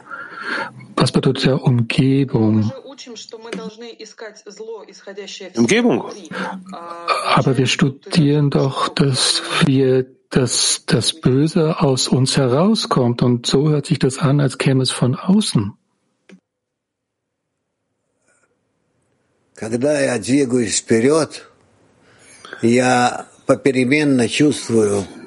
[0.96, 2.72] Was bedeutet der Umgebung?
[5.58, 6.04] Umgebung.
[6.72, 13.22] Aber wir studieren doch, dass wir dass das Böse aus uns herauskommt.
[13.22, 15.74] Und so hört sich das an, als käme es von außen.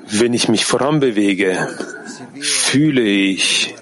[0.06, 1.68] Wenn ich mich voranbewege,
[2.40, 3.74] fühle ich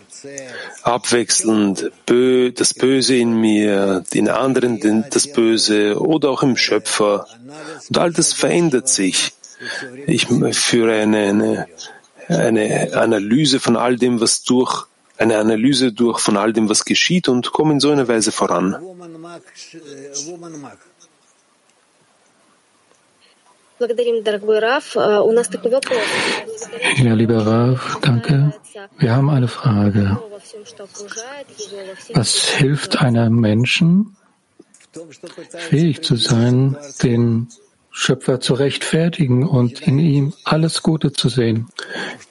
[0.82, 7.26] abwechselnd das Böse in mir, den anderen das Böse oder auch im Schöpfer.
[7.88, 9.32] Und all das verändert sich.
[10.06, 11.68] Ich führe eine, eine,
[12.28, 14.86] eine Analyse von all dem, was durch
[15.18, 18.76] eine Analyse durch von all dem, was geschieht und komme in so einer Weise voran.
[26.96, 28.54] Ja, lieber Rav, danke.
[28.98, 30.18] Wir haben eine Frage.
[32.14, 34.16] Was hilft einem Menschen,
[35.56, 37.48] fähig zu sein, den
[37.94, 41.68] Schöpfer zu rechtfertigen und in ihm alles Gute zu sehen.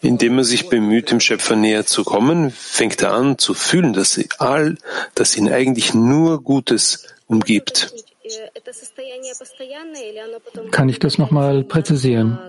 [0.01, 4.19] Indem er sich bemüht, dem Schöpfer näher zu kommen, fängt er an zu fühlen, dass
[4.39, 4.77] all,
[5.13, 7.93] dass ihn eigentlich nur Gutes umgibt.
[10.71, 12.39] Kann ich das nochmal präzisieren?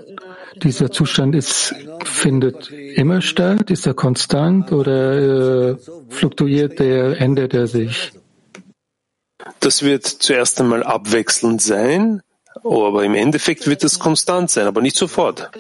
[0.57, 1.75] Dieser Zustand ist,
[2.05, 3.71] findet immer statt?
[3.71, 5.77] Ist er konstant oder äh,
[6.09, 8.13] fluktuiert der, ändert er sich?
[9.61, 12.23] Das wird zuerst einmal abwechselnd sein,
[12.63, 15.51] Oh, aber im Endeffekt wird es konstant sein, aber nicht sofort.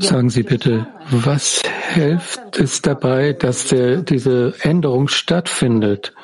[0.00, 1.62] Sagen Sie bitte, was
[1.92, 6.14] hilft es dabei, dass der, diese Änderung stattfindet?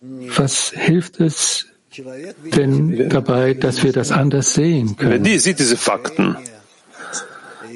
[0.00, 1.66] Was hilft es
[1.98, 5.22] denn dabei, dass wir das anders sehen können?
[5.22, 6.36] Die sieht diese Fakten.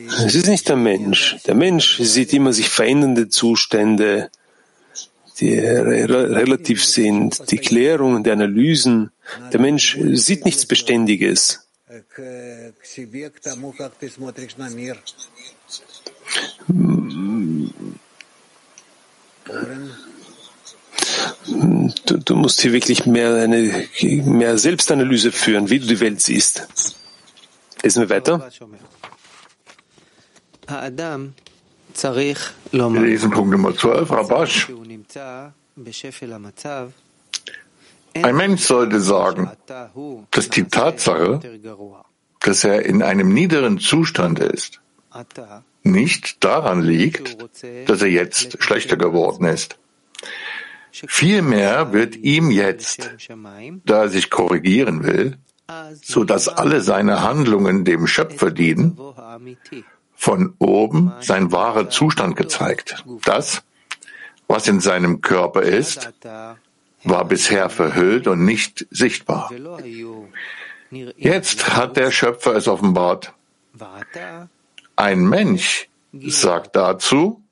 [0.08, 1.36] Es ist nicht der Mensch.
[1.46, 4.30] Der Mensch sieht immer sich verändernde Zustände,
[5.40, 9.10] die relativ sind, die Klärungen, die Analysen.
[9.52, 11.66] Der Mensch sieht nichts Beständiges.
[22.06, 23.88] Du, du, musst hier wirklich mehr eine
[24.24, 26.68] mehr Selbstanalyse führen, wie du die Welt siehst.
[27.82, 28.50] Lesen wir weiter.
[32.72, 34.68] Wir lesen Punkt Nummer 12, Rabash.
[38.14, 39.50] Ein Mensch sollte sagen,
[40.30, 41.40] dass die Tatsache,
[42.40, 44.80] dass er in einem niederen Zustand ist,
[45.82, 47.38] nicht daran liegt,
[47.86, 49.78] dass er jetzt schlechter geworden ist.
[50.92, 53.10] Vielmehr wird ihm jetzt,
[53.84, 55.38] da er sich korrigieren will,
[56.02, 58.98] so dass alle seine Handlungen dem Schöpfer dienen,
[60.20, 63.02] von oben sein wahrer Zustand gezeigt.
[63.24, 63.62] Das,
[64.48, 66.12] was in seinem Körper ist,
[67.04, 69.50] war bisher verhüllt und nicht sichtbar.
[71.16, 73.32] Jetzt hat der Schöpfer es offenbart.
[74.94, 77.42] Ein Mensch sagt dazu,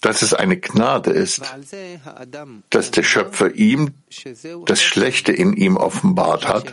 [0.00, 1.42] dass es eine Gnade ist,
[2.70, 3.92] dass der Schöpfer ihm
[4.64, 6.72] das Schlechte in ihm offenbart hat,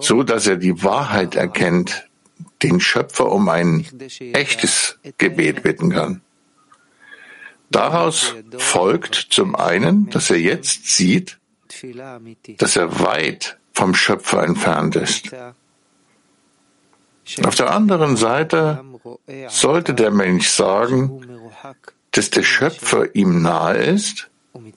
[0.00, 2.06] so dass er die Wahrheit erkennt,
[2.64, 3.86] den Schöpfer um ein
[4.32, 6.22] echtes Gebet bitten kann.
[7.70, 11.38] Daraus folgt zum einen, dass er jetzt sieht,
[12.58, 15.30] dass er weit vom Schöpfer entfernt ist.
[17.42, 18.84] Auf der anderen Seite
[19.48, 21.26] sollte der Mensch sagen,
[22.12, 24.30] dass der Schöpfer ihm nahe ist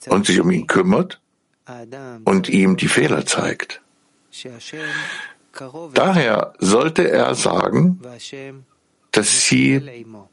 [0.08, 1.20] und sich um ihn kümmert
[2.24, 3.80] und ihm die Fehler zeigt.
[5.93, 7.99] Daher sollte er sagen,
[9.11, 9.79] dass sie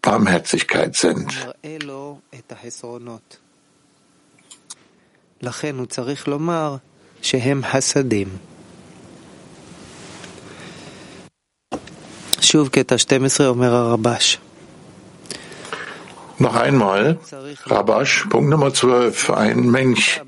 [0.02, 1.28] Barmherzigkeit sind.
[5.42, 6.76] לכן הוא צריך לומר
[7.22, 8.28] שהם חסדים.
[12.40, 14.38] שוב קטע 12 אומר הרבש.
[16.40, 17.18] Noch einmal,
[17.66, 19.30] Rabash, Punkt Nummer 12.
[19.30, 20.22] Ein Mensch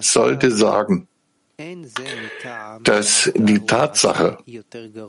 [0.00, 1.07] sollte sagen,
[2.83, 4.37] dass die Tatsache,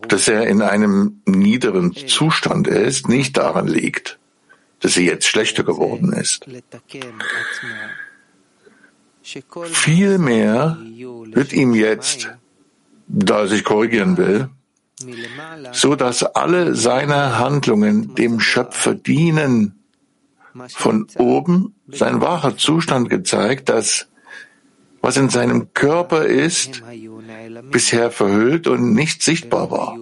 [0.08, 4.18] dass er in einem niederen Zustand ist, nicht daran liegt,
[4.80, 6.46] dass er jetzt schlechter geworden ist.
[9.64, 10.78] Vielmehr
[11.26, 12.28] wird ihm jetzt,
[13.06, 14.48] da er sich korrigieren will,
[15.72, 19.76] so dass alle seine Handlungen dem Schöpfer dienen,
[20.74, 24.09] von oben sein wahrer Zustand gezeigt, dass
[25.02, 26.82] was in seinem Körper ist,
[27.70, 29.96] bisher verhüllt und nicht sichtbar war.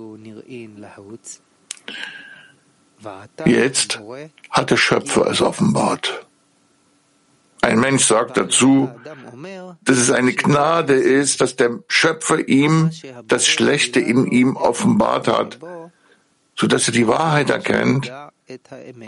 [3.45, 4.01] Jetzt
[4.51, 6.27] hat der Schöpfer es offenbart.
[7.61, 8.91] Ein Mensch sagt dazu,
[9.83, 12.91] dass es eine Gnade ist, dass der Schöpfer ihm
[13.27, 15.59] das Schlechte in ihm offenbart hat,
[16.55, 18.13] so dass er die Wahrheit erkennt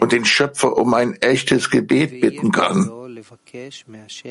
[0.00, 2.90] und den Schöpfer um ein echtes Gebet bitten kann.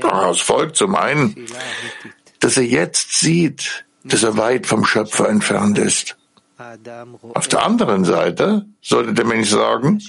[0.00, 1.46] Daraus folgt zum einen,
[2.40, 6.16] dass er jetzt sieht, dass er weit vom Schöpfer entfernt ist.
[7.34, 10.00] Auf der anderen Seite sollte der Mensch sagen,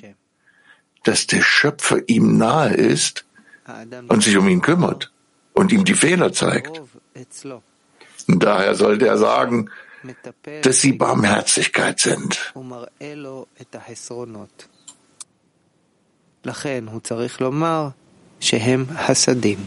[1.04, 3.26] dass der Schöpfer ihm nahe ist
[4.08, 5.12] und sich um ihn kümmert
[5.54, 6.82] und ihm die Fehler zeigt.
[8.28, 9.70] Und daher sollte er sagen,
[10.62, 12.54] dass sie Barmherzigkeit sind.
[16.46, 17.90] לכן הוא צריך לומר
[18.41, 19.59] שהם חסדים.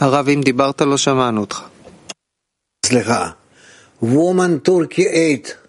[0.00, 1.62] הרב, אם דיברת לא שמענו אותך.
[2.86, 3.30] סליחה.
[4.02, 5.61] Woman Turkey 8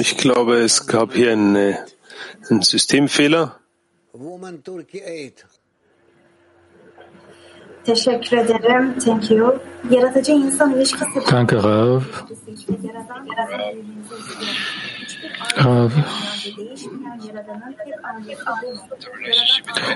[0.00, 1.76] Ich glaube, es gab hier einen, äh,
[2.48, 3.54] einen Systemfehler.
[11.30, 12.04] Danke, Rav.
[15.54, 15.92] Rav.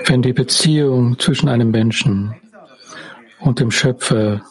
[0.05, 2.33] Wenn die Beziehung zwischen einem Menschen
[3.39, 4.41] und dem Schöpfer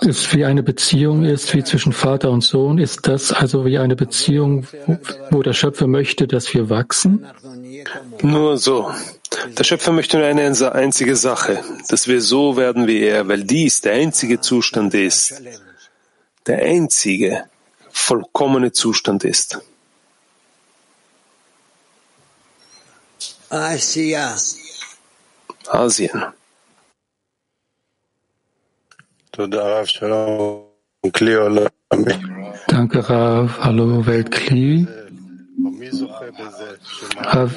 [0.00, 3.96] ist wie eine Beziehung ist, wie zwischen Vater und Sohn, ist das also wie eine
[3.96, 4.66] Beziehung,
[5.30, 7.26] wo der Schöpfer möchte, dass wir wachsen?
[8.22, 8.90] Nur so.
[9.58, 13.80] Der Schöpfer möchte nur eine einzige Sache, dass wir so werden wie er, weil dies
[13.80, 15.42] der einzige Zustand ist,
[16.46, 17.44] der einzige
[17.90, 19.60] vollkommene Zustand ist.
[25.68, 26.22] Asien.
[32.68, 33.58] Danke, Rav.
[33.60, 34.86] Hallo, Weltkli.
[37.18, 37.52] Rav,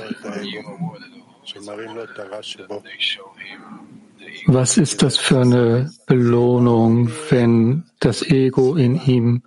[4.46, 9.44] was ist das für eine Belohnung, wenn das Ego in ihm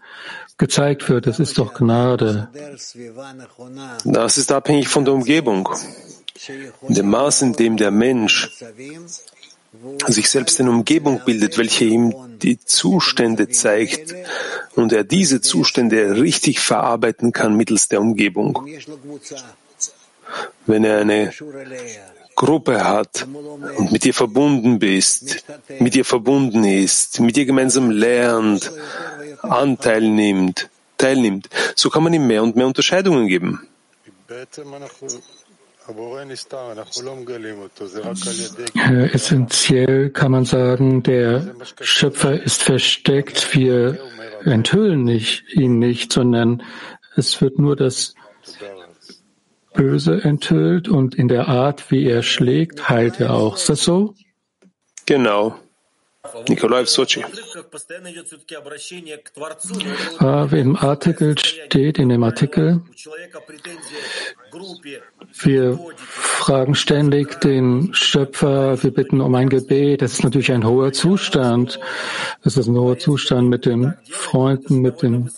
[0.59, 1.27] gezeigt wird?
[1.27, 2.49] Das ist doch Gnade.
[4.05, 5.69] Das ist abhängig von der Umgebung.
[6.49, 8.51] In dem Maß, in dem der Mensch
[10.07, 14.15] sich selbst eine Umgebung bildet, welche ihm die Zustände zeigt
[14.75, 18.67] und er diese Zustände richtig verarbeiten kann mittels der Umgebung.
[20.67, 21.33] Wenn er eine
[22.35, 23.27] Gruppe hat
[23.77, 25.45] und mit ihr verbunden bist,
[25.79, 28.71] mit ihr verbunden ist, mit ihr gemeinsam lernt,
[29.43, 30.69] Anteil nimmt,
[30.99, 33.69] teilnimmt, so kann man ihm mehr und mehr Unterscheidungen geben.
[39.13, 43.55] Essentiell kann man sagen, der Schöpfer ist versteckt.
[43.55, 43.99] Wir
[44.45, 46.63] enthüllen nicht, ihn nicht, sondern
[47.17, 48.15] es wird nur das
[49.75, 53.57] Böse enthüllt und in der Art, wie er schlägt, heilt er auch.
[53.57, 54.15] Ist das so?
[55.07, 55.57] Genau.
[56.49, 57.25] Nikolai Sochi.
[60.53, 62.81] Im Artikel steht, in dem Artikel,
[65.43, 70.01] wir fragen ständig den Schöpfer, wir bitten um ein Gebet.
[70.03, 71.81] Das ist natürlich ein hoher Zustand.
[72.45, 75.29] Das ist ein hoher Zustand mit den Freunden, mit den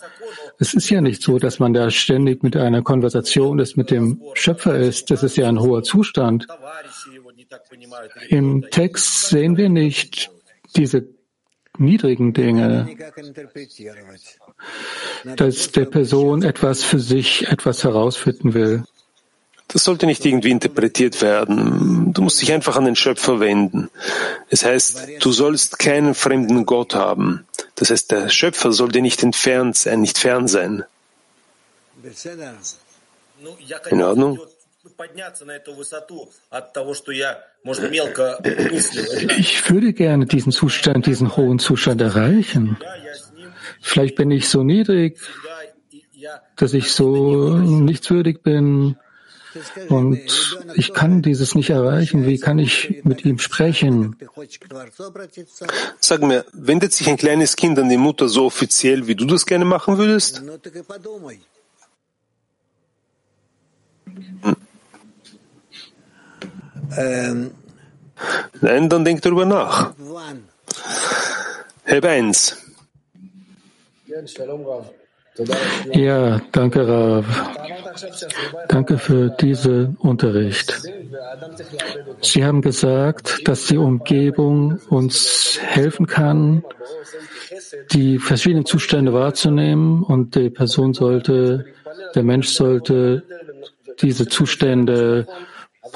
[0.57, 4.21] es ist ja nicht so, dass man da ständig mit einer Konversation ist, mit dem
[4.35, 5.11] Schöpfer ist.
[5.11, 6.47] Das ist ja ein hoher Zustand.
[8.29, 10.31] Im Text sehen wir nicht
[10.75, 11.07] diese
[11.77, 12.87] niedrigen Dinge,
[15.35, 18.83] dass der Person etwas für sich, etwas herausfinden will.
[19.67, 22.13] Das sollte nicht irgendwie interpretiert werden.
[22.13, 23.89] Du musst dich einfach an den Schöpfer wenden.
[24.49, 27.45] Es heißt, du sollst keinen fremden Gott haben.
[27.75, 30.85] Das heißt, der Schöpfer soll dir nicht entfernt sein, nicht fern sein.
[33.89, 34.39] In Ordnung?
[39.37, 42.77] Ich würde gerne diesen Zustand, diesen hohen Zustand erreichen.
[43.81, 45.19] Vielleicht bin ich so niedrig,
[46.55, 48.97] dass ich so nichtswürdig bin
[49.89, 50.19] und
[50.75, 52.25] ich kann dieses nicht erreichen.
[52.25, 54.17] Wie kann ich mit ihm sprechen?
[55.99, 59.45] Sag mir, wendet sich ein kleines Kind an die Mutter so offiziell, wie du das
[59.45, 60.41] gerne machen würdest?
[64.41, 64.55] Hm.
[66.97, 67.51] Ähm.
[68.61, 69.93] Nein, dann denk darüber nach.
[71.83, 72.57] Heb eins.
[75.91, 77.25] Ja, danke, Rav.
[78.69, 80.81] Danke für diesen Unterricht.
[82.21, 86.63] Sie haben gesagt, dass die Umgebung uns helfen kann,
[87.91, 91.65] die verschiedenen Zustände wahrzunehmen und die Person sollte,
[92.15, 93.23] der Mensch sollte
[94.01, 95.27] diese Zustände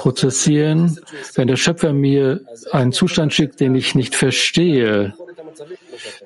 [0.00, 0.98] prozessieren.
[1.34, 2.40] Wenn der Schöpfer mir
[2.72, 5.12] einen Zustand schickt, den ich nicht verstehe,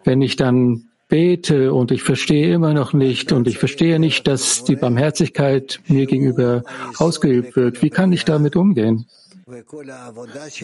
[0.04, 4.62] wenn ich dann bete und ich verstehe immer noch nicht und ich verstehe nicht, dass
[4.62, 6.62] die Barmherzigkeit mir gegenüber
[6.98, 7.82] ausgeübt wird.
[7.82, 9.06] Wie kann ich damit umgehen?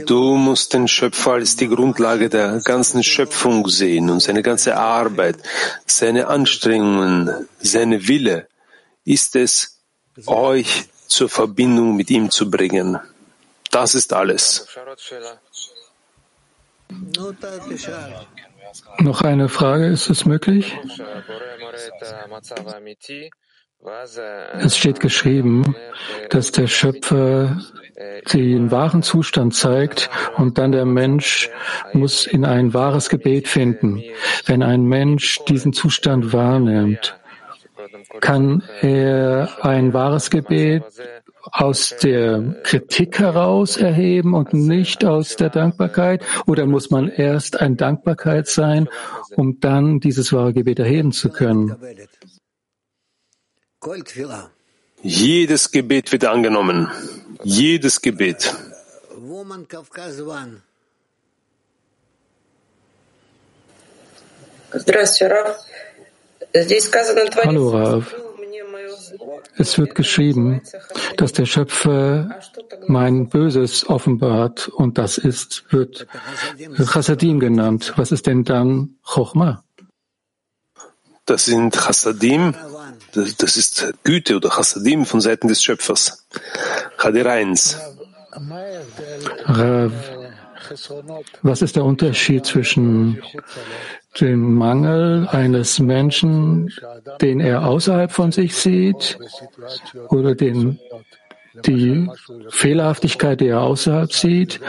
[0.06, 5.36] Du musst den Schöpfer als die Grundlage der ganzen Schöpfung sehen und seine ganze Arbeit,
[5.84, 8.46] seine Anstrengungen, seine Wille
[9.04, 9.80] ist es,
[10.26, 12.98] euch zur Verbindung mit ihm zu bringen.
[13.70, 14.66] Das ist alles.
[18.98, 20.76] Noch eine Frage, ist es möglich?
[24.58, 25.74] Es steht geschrieben,
[26.28, 27.60] dass der Schöpfer
[28.32, 31.50] den wahren Zustand zeigt und dann der Mensch
[31.92, 34.02] muss in ein wahres Gebet finden.
[34.44, 37.19] Wenn ein Mensch diesen Zustand wahrnimmt,
[38.20, 40.84] kann er ein wahres Gebet
[41.42, 46.22] aus der Kritik heraus erheben und nicht aus der Dankbarkeit?
[46.46, 48.88] Oder muss man erst ein Dankbarkeit sein,
[49.36, 51.76] um dann dieses wahre Gebet erheben zu können?
[55.02, 56.90] Jedes Gebet wird angenommen.
[57.42, 58.54] Jedes Gebet.
[67.44, 68.14] Hallo Rav.
[69.56, 70.62] Es wird geschrieben,
[71.16, 72.40] dass der Schöpfer
[72.86, 76.06] mein Böses offenbart und das ist, wird
[76.76, 77.92] Chassadim genannt.
[77.96, 79.64] Was ist denn dann Chochma?
[81.26, 82.54] Das sind Chassadim,
[83.12, 86.26] das, das ist Güte oder Chassadim von Seiten des Schöpfers.
[86.96, 87.78] Chadir 1.
[89.44, 89.92] Rav,
[91.42, 93.22] was ist der Unterschied zwischen
[94.18, 96.72] dem Mangel eines Menschen,
[97.20, 99.18] den er außerhalb von sich sieht,
[100.08, 100.80] oder den,
[101.64, 102.08] die
[102.48, 104.60] Fehlerhaftigkeit, die er außerhalb sieht?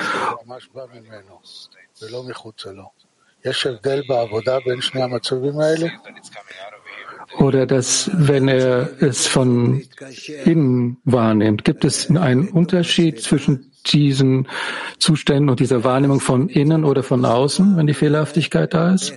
[7.40, 9.84] Oder dass, wenn er es von
[10.46, 14.48] innen wahrnimmt, gibt es einen Unterschied zwischen diesen
[15.00, 19.14] Zuständen und dieser Wahrnehmung von innen oder von außen, wenn die Fehlerhaftigkeit da ist?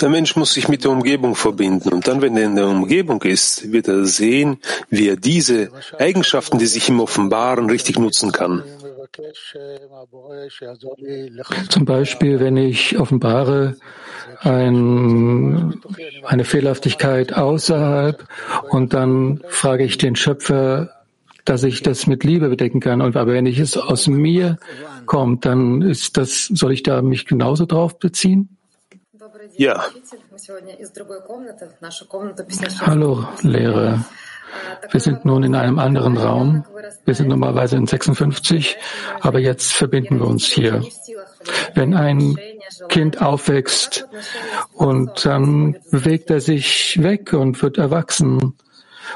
[0.00, 3.22] Der Mensch muss sich mit der Umgebung verbinden und dann, wenn er in der Umgebung
[3.22, 4.58] ist, wird er sehen,
[4.90, 8.62] wie er diese Eigenschaften, die sich ihm offenbaren, richtig nutzen kann.
[11.68, 13.76] Zum Beispiel, wenn ich offenbare
[14.40, 15.80] ein,
[16.24, 18.26] eine Fehlerhaftigkeit außerhalb
[18.70, 20.97] und dann frage ich den Schöpfer,
[21.48, 23.00] dass ich das mit Liebe bedecken kann.
[23.00, 24.58] Und aber wenn ich es aus mir
[25.06, 28.56] kommt, dann ist das, soll ich da mich genauso drauf beziehen?
[29.56, 29.84] Ja.
[32.80, 34.04] Hallo, Lehrer.
[34.90, 36.64] Wir sind nun in einem anderen Raum.
[37.04, 38.76] Wir sind normalerweise in 56,
[39.20, 40.82] aber jetzt verbinden wir uns hier.
[41.74, 42.36] Wenn ein
[42.88, 44.06] Kind aufwächst
[44.74, 48.54] und dann bewegt er sich weg und wird erwachsen,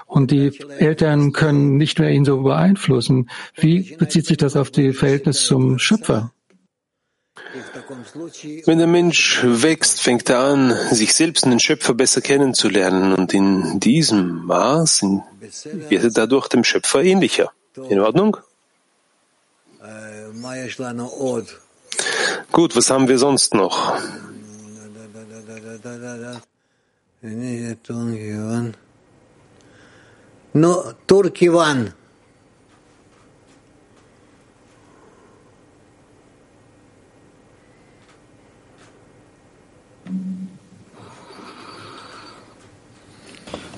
[0.06, 3.30] und die Eltern können nicht mehr ihn so beeinflussen.
[3.56, 6.32] Wie bezieht sich das auf die Verhältnis zum Schöpfer?
[8.66, 13.32] Wenn der Mensch wächst, fängt er an, sich selbst und den Schöpfer besser kennenzulernen und
[13.34, 15.04] in diesem Maß
[15.88, 17.52] wird er dadurch dem Schöpfer ähnlicher.
[17.88, 18.36] In Ordnung?
[22.52, 23.96] Gut, was haben wir sonst noch?
[30.55, 31.91] No, Turkey one.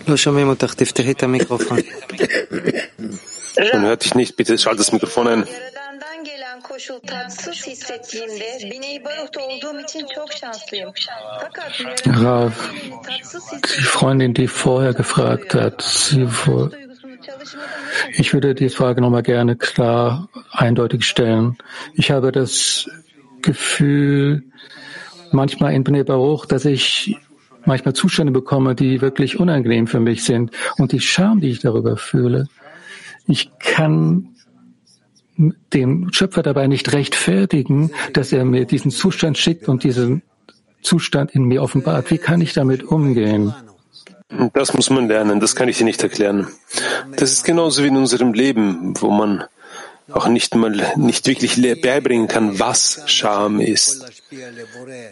[0.07, 1.77] לא שומעים אותך, תפתחי את המיקרופון.
[3.73, 5.43] Man hört dich nicht, bitte schalt das Mikrofon ein.
[6.68, 10.90] koşul tatsız hissettiğimde Biney Baruch'ta olduğum için çok şanslıyım.
[11.40, 12.50] Fakat Rav,
[13.52, 16.26] die Freundin, die vorher gefragt hat, sie
[18.18, 21.56] ich würde die Frage nochmal gerne klar, eindeutig stellen.
[21.94, 22.86] Ich habe das
[23.42, 24.42] Gefühl,
[25.32, 27.16] manchmal in Bnei Baruch, dass ich
[27.64, 30.50] manchmal Zustände bekomme, die wirklich unangenehm für mich sind.
[30.78, 32.46] Und die Scham, die ich darüber fühle,
[33.26, 34.34] ich kann
[35.37, 40.22] dem Schöpfer dabei nicht rechtfertigen, dass er mir diesen Zustand schickt und diesen
[40.82, 42.11] Zustand in mir offenbart.
[42.11, 43.55] Wie kann ich damit umgehen?
[44.53, 46.49] Das muss man lernen, das kann ich dir nicht erklären.
[47.16, 49.45] Das ist genauso wie in unserem Leben, wo man
[50.11, 54.05] auch nicht mal nicht wirklich beibringen kann, was Scham ist.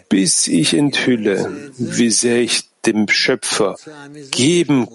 [0.09, 3.77] Bis ich enthülle, wie sehr ich dem Schöpfer
[4.31, 4.87] geben,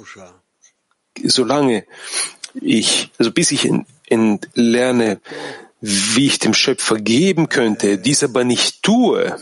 [1.24, 1.84] solange
[2.54, 3.68] ich, also bis ich
[4.54, 5.20] lerne,
[5.80, 9.36] wie ich dem Schöpfer geben könnte, dies aber nicht tue,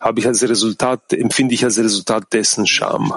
[0.00, 3.12] habe ich als Resultat, empfinde ich als Resultat dessen Scham.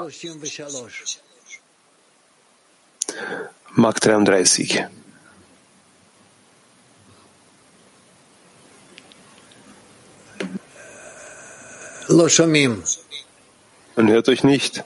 [3.75, 4.85] Mark 33.
[13.95, 14.83] Man hört euch nicht.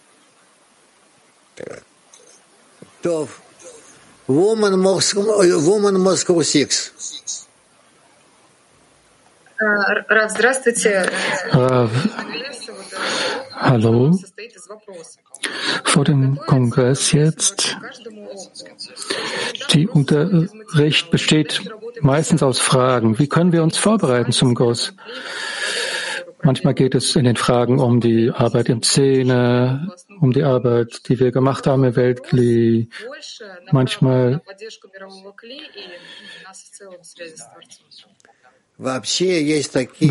[3.02, 3.43] Doof.
[4.27, 5.25] Woman Moscow,
[5.65, 6.93] woman Moscow 6.
[10.09, 11.11] Рав, здравствуйте.
[11.51, 11.91] Rav,
[13.55, 14.13] hallo.
[15.85, 17.77] Vor dem Kongress jetzt.
[19.73, 21.63] Die Unterricht besteht
[22.01, 23.19] meistens aus Fragen.
[23.19, 24.93] Wie können wir uns vorbereiten zum Kurs?
[26.44, 31.20] Manchmal geht es in den Fragen um die Arbeit im Zähne, um die Arbeit, die
[31.20, 32.90] wir gemacht haben im Weltkli.
[33.72, 34.42] Manchmal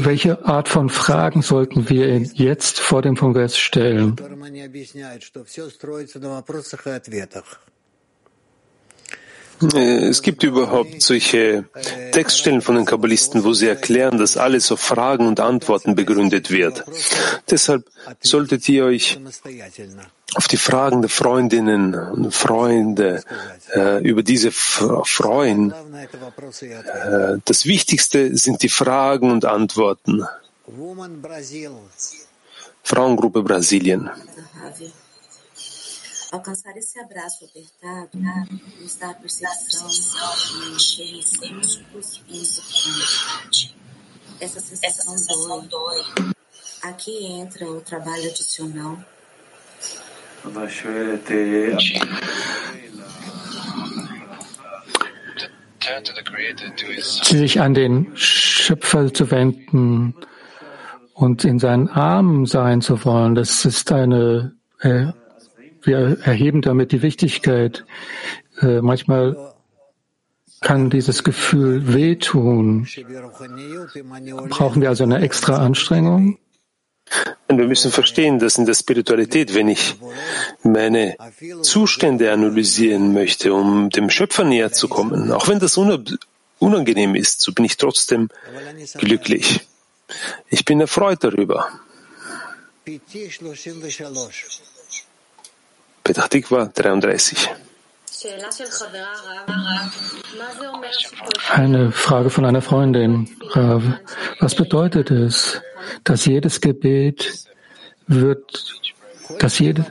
[0.04, 4.16] welche Art von Fragen sollten wir jetzt vor dem Kongress stellen?
[9.74, 11.64] Äh, es gibt überhaupt solche
[12.12, 16.84] Textstellen von den Kabbalisten, wo sie erklären, dass alles auf Fragen und Antworten begründet wird.
[17.50, 17.86] Deshalb
[18.20, 19.18] solltet ihr euch
[20.34, 23.22] auf die Fragen der Freundinnen und Freunde
[23.74, 25.72] äh, über diese freuen.
[25.72, 30.24] Äh, das Wichtigste sind die Fragen und Antworten.
[32.82, 34.10] Frauengruppe Brasilien.
[36.32, 38.18] Alcançar esse abraço apertado
[38.80, 42.22] nos dá a percepção de pertencemos músicos
[44.40, 46.00] Essa sensação dói.
[46.84, 48.98] Aqui entra o trabalho adicional.
[57.22, 60.14] sich an den Schöpfer zu wenden
[61.12, 65.12] und in seinen Armen sein zu wollen, das ist eine äh,
[65.82, 67.84] wir erheben damit die Wichtigkeit.
[68.60, 69.52] Äh, manchmal
[70.60, 72.86] kann dieses Gefühl wehtun.
[74.48, 76.38] Brauchen wir also eine extra Anstrengung?
[77.48, 79.96] Wir müssen verstehen, dass in der Spiritualität, wenn ich
[80.62, 81.16] meine
[81.62, 85.76] Zustände analysieren möchte, um dem Schöpfer näher zu kommen, auch wenn das
[86.58, 88.30] unangenehm ist, so bin ich trotzdem
[88.94, 89.60] glücklich.
[90.48, 91.68] Ich bin erfreut darüber.
[96.12, 97.48] Petach Tikva 33.
[101.54, 103.30] Eine Frage von einer Freundin.
[103.52, 103.82] Rav,
[104.38, 105.62] was bedeutet es,
[106.04, 107.46] dass jedes Gebet
[108.08, 108.74] wird,
[109.38, 109.86] dass jedes,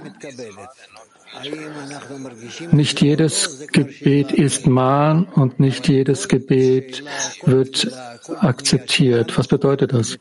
[2.72, 7.04] nicht jedes Gebet ist Mahn und nicht jedes Gebet
[7.44, 7.92] wird
[8.40, 9.38] akzeptiert.
[9.38, 10.18] Was bedeutet das?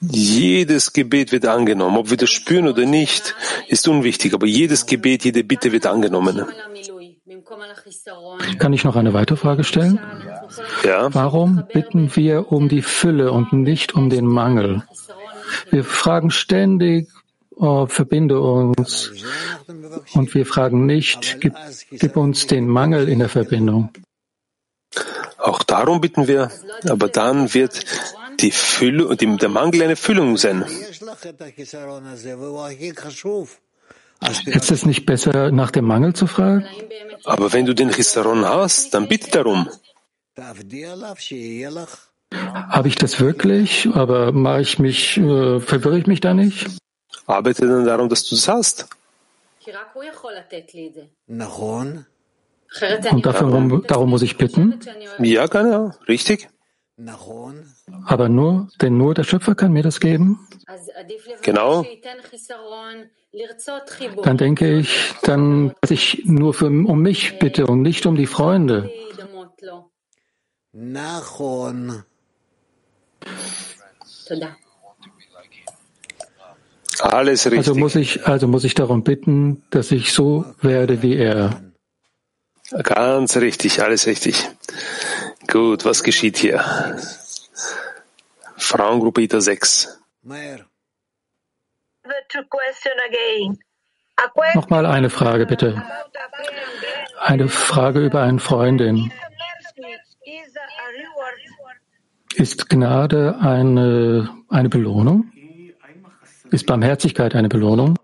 [0.00, 1.96] Jedes Gebet wird angenommen.
[1.96, 3.34] Ob wir das spüren oder nicht,
[3.68, 4.34] ist unwichtig.
[4.34, 6.44] Aber jedes Gebet, jede Bitte wird angenommen.
[8.58, 10.00] Kann ich noch eine weitere Frage stellen?
[10.84, 11.12] Ja.
[11.14, 14.82] Warum bitten wir um die Fülle und nicht um den Mangel?
[15.70, 17.08] Wir fragen ständig,
[17.56, 19.12] oh, verbinde uns.
[20.14, 21.54] Und wir fragen nicht, gib,
[21.90, 23.90] gib uns den Mangel in der Verbindung.
[25.38, 26.50] Auch darum bitten wir,
[26.88, 27.84] aber dann wird
[28.40, 30.64] die Fülle, die, der Mangel eine Füllung sein.
[34.46, 36.66] Ist es nicht besser, nach dem Mangel zu fragen?
[37.24, 39.68] Aber wenn du den Chisaron hast, dann bitte darum.
[42.70, 43.88] Habe ich das wirklich?
[43.92, 46.66] Aber mache ich mich, äh, verwirre ich mich da nicht?
[47.26, 48.88] Arbeite dann darum, dass du das hast.
[53.10, 54.80] Und dafür, darum muss ich bitten?
[55.18, 56.48] Ja, genau, richtig.
[58.06, 60.48] Aber nur, denn nur der Schöpfer kann mir das geben?
[61.42, 61.84] Genau.
[64.22, 68.26] Dann denke ich, dann, dass ich nur für, um mich bitte und nicht um die
[68.26, 68.90] Freunde.
[77.00, 77.58] Alles richtig.
[77.58, 81.60] Also muss ich, also muss ich darum bitten, dass ich so werde wie er.
[82.82, 84.48] Ganz richtig, alles richtig.
[85.46, 86.64] Gut, was geschieht hier?
[88.56, 90.00] Frauengruppe ITA 6.
[94.54, 95.82] Nochmal eine Frage, bitte.
[97.20, 99.12] Eine Frage über eine Freundin.
[102.34, 105.32] Ist Gnade eine, eine Belohnung?
[106.56, 107.98] Ist Barmherzigkeit eine Belohnung?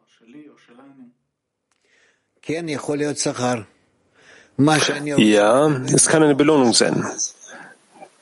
[5.17, 7.03] Ja, es kann eine Belohnung sein.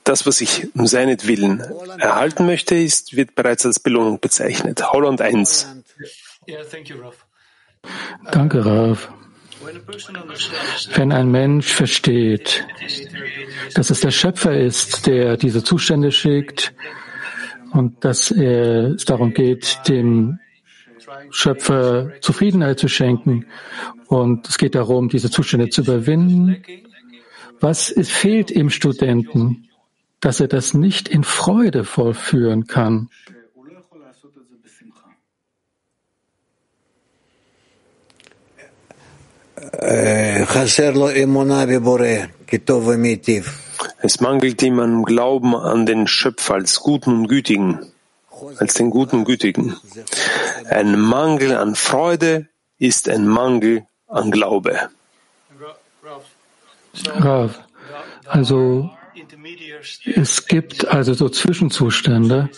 [0.05, 1.65] Das, was ich um seinetwillen
[1.99, 4.93] erhalten möchte, ist, wird bereits als Belohnung bezeichnet.
[4.93, 5.67] Holland 1.
[8.31, 9.13] Danke, Rav.
[10.95, 12.69] Wenn ein Mensch versteht,
[13.75, 16.73] dass es der Schöpfer ist, der diese Zustände schickt
[17.73, 20.39] und dass es darum geht, dem
[21.31, 23.47] Schöpfer Zufriedenheit zu schenken
[24.07, 26.63] und es geht darum, diese Zustände zu überwinden.
[27.61, 29.69] Was fehlt im Studenten,
[30.21, 33.09] dass er das nicht in Freude vollführen kann?
[43.99, 47.81] Es mangelt ihm an Glauben an den Schöpfer als Guten und Gütigen.
[48.59, 49.77] als den Guten und Gütigen.
[50.69, 54.91] Ein Mangel an Freude ist ein Mangel an Glaube.
[57.07, 57.61] Rav,
[58.27, 58.91] also
[60.15, 62.51] es gibt also so Zwischenzustände,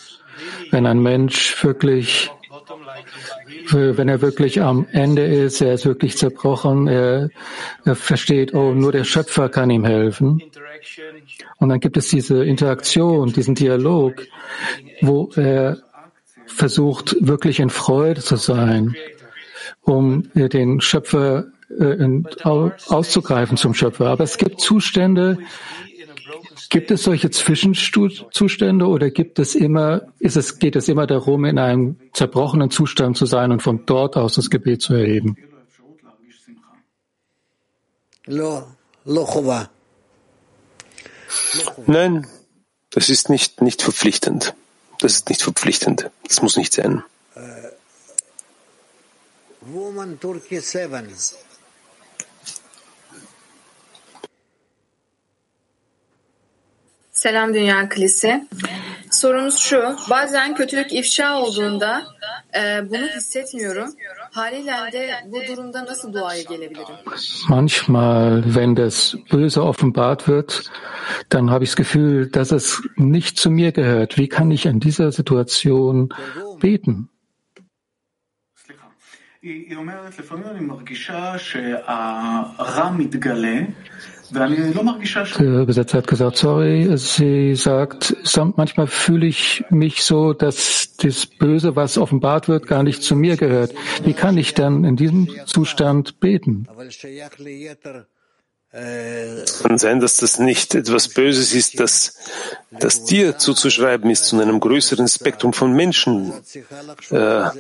[0.71, 2.31] wenn ein Mensch wirklich,
[3.71, 7.29] wenn er wirklich am Ende ist, er ist wirklich zerbrochen, er,
[7.85, 10.43] er versteht, oh, nur der Schöpfer kann ihm helfen.
[11.59, 14.27] Und dann gibt es diese Interaktion, diesen Dialog,
[15.01, 15.79] wo er
[16.47, 18.95] versucht, wirklich in Freude zu sein,
[19.83, 21.47] um den Schöpfer
[21.79, 24.07] äh, auszugreifen zum Schöpfer.
[24.07, 25.39] Aber es gibt Zustände,
[26.71, 31.59] Gibt es solche Zwischenzustände oder gibt es immer, ist es, geht es immer darum, in
[31.59, 35.37] einem zerbrochenen Zustand zu sein und von dort aus das Gebet zu erheben?
[41.87, 42.27] Nein,
[42.91, 44.55] das ist nicht, nicht verpflichtend.
[44.99, 46.11] Das ist nicht verpflichtend.
[46.29, 47.03] Das muss nicht sein.
[49.63, 51.09] Woman Turkey 7.
[57.13, 58.43] Selam Dünya Kilise.
[59.12, 62.04] Sorumuz şu, bazen kötülük ifşa olduğunda
[62.56, 63.90] e, bunu hissetmiyorum.
[64.32, 66.96] Haliyle de bu durumda nasıl duaya gelebilirim?
[67.50, 70.72] Manchmal, wenn das Böse offenbart wird,
[71.32, 74.18] dann habe ich das Gefühl, dass es nicht zu mir gehört.
[74.18, 76.10] Wie kann ich in dieser Situation
[76.62, 77.10] beten?
[79.42, 83.60] היא אומרת, לפעמים אני מרגישה שהרע מתגלה
[84.33, 88.17] der Übersetzer hat gesagt, sorry, sie sagt,
[88.57, 93.37] manchmal fühle ich mich so, dass das Böse, was offenbart wird, gar nicht zu mir
[93.37, 93.73] gehört.
[94.05, 96.67] Wie kann ich dann in diesem Zustand beten?
[98.73, 102.15] Kann sein, dass das nicht etwas Böses ist, das,
[102.71, 106.33] das dir zuzuschreiben ist, zu einem größeren Spektrum von Menschen,
[107.11, 107.51] äh,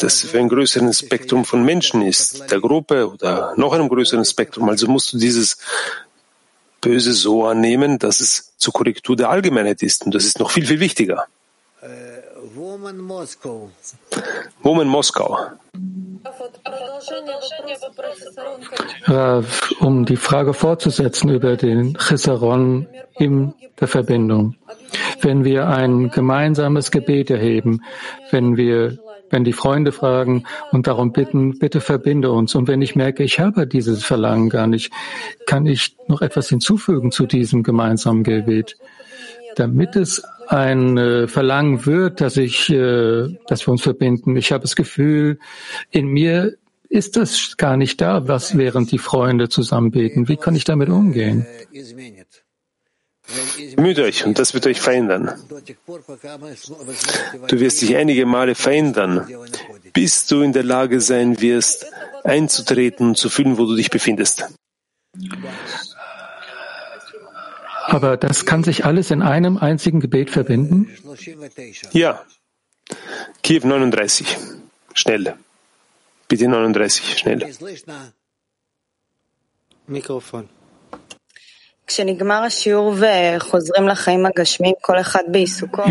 [0.00, 4.68] das für ein größeres Spektrum von Menschen ist, der Gruppe oder noch einem größeren Spektrum.
[4.68, 5.58] Also musst du dieses
[6.80, 10.06] Böse so annehmen, dass es zur Korrektur der Allgemeinheit ist.
[10.06, 11.28] Und das ist noch viel, viel wichtiger.
[12.74, 13.70] Woman Moskau.
[14.64, 15.38] Woman Moskau.
[19.78, 24.56] Um die Frage fortzusetzen über den Chisaron in der Verbindung.
[25.20, 27.80] Wenn wir ein gemeinsames Gebet erheben,
[28.32, 28.98] wenn wir
[29.30, 32.54] wenn die Freunde fragen und darum bitten, bitte verbinde uns.
[32.54, 34.92] Und wenn ich merke, ich habe dieses Verlangen gar nicht,
[35.46, 38.76] kann ich noch etwas hinzufügen zu diesem gemeinsamen Gebet,
[39.56, 44.36] damit es ein äh, Verlangen wird, dass ich, äh, dass wir uns verbinden.
[44.36, 45.38] Ich habe das Gefühl,
[45.90, 46.56] in mir
[46.88, 50.28] ist das gar nicht da, was während die Freunde zusammen beten.
[50.28, 51.46] Wie kann ich damit umgehen?
[53.78, 55.32] Müht euch und das wird euch verändern.
[57.48, 59.26] Du wirst dich einige Male verändern,
[59.92, 61.86] bis du in der Lage sein wirst,
[62.22, 64.44] einzutreten und zu fühlen, wo du dich befindest.
[67.86, 70.88] Aber das kann sich alles in einem einzigen Gebet verbinden?
[71.92, 72.24] Ja.
[73.42, 74.36] Kiew 39.
[74.94, 75.36] Schnell.
[76.28, 77.46] Bitte 39, schnell.
[79.86, 80.48] Mikrofon.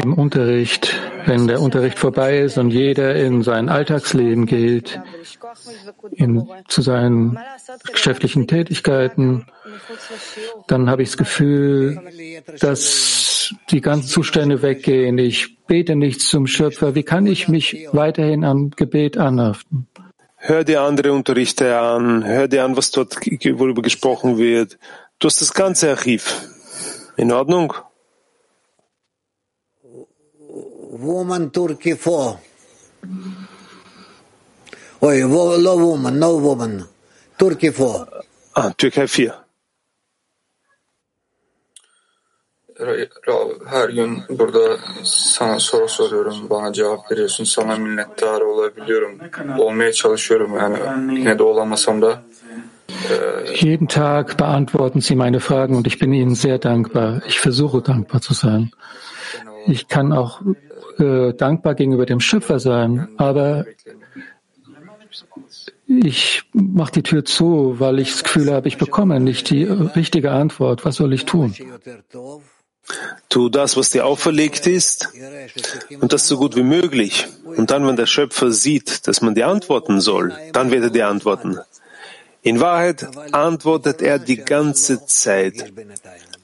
[0.02, 0.94] Im Unterricht,
[1.26, 5.00] wenn der Unterricht vorbei ist und jeder in sein Alltagsleben geht,
[6.12, 7.38] in, zu seinen
[7.92, 9.46] geschäftlichen Tätigkeiten,
[10.68, 12.02] dann habe ich das Gefühl,
[12.60, 15.18] dass die ganzen Zustände weggehen.
[15.20, 16.96] Ich bete nichts zum Schöpfer.
[16.96, 19.88] Wie kann ich mich weiterhin am Gebet anhaften?
[20.46, 24.78] Hör dir andere Unterrichte an, hör dir an, was dort worüber gesprochen wird.
[25.20, 26.24] Du hast das ganze Archiv.
[27.18, 27.74] In Ordnung?
[30.92, 32.40] Woman Turkey 4.
[35.02, 36.88] Oi, no woman, no woman.
[37.38, 38.08] Turkey 4.
[38.56, 39.44] Ah, Türkei 4.
[43.66, 47.44] Her gün burada sana soru soruyorum, bana cevap veriyorsun.
[47.44, 49.20] Sana minnettar olabiliyorum.
[49.58, 50.80] Olmaya çalışıyorum yani.
[51.20, 52.22] Yine de olamasam da.
[53.56, 57.22] Jeden Tag beantworten Sie meine Fragen und ich bin Ihnen sehr dankbar.
[57.28, 58.72] Ich versuche dankbar zu sein.
[59.68, 60.42] Ich kann auch
[60.98, 63.66] äh, dankbar gegenüber dem Schöpfer sein, aber
[65.88, 70.32] ich mache die Tür zu, weil ich das Gefühl habe, ich bekomme nicht die richtige
[70.32, 70.86] Antwort.
[70.86, 71.54] Was soll ich tun?
[73.30, 75.10] Tu das, was dir auferlegt ist,
[76.02, 77.28] und das so gut wie möglich.
[77.46, 81.08] Und dann, wenn der Schöpfer sieht, dass man dir antworten soll, dann wird er dir
[81.08, 81.58] antworten.
[82.44, 85.72] In Wahrheit antwortet er die ganze Zeit,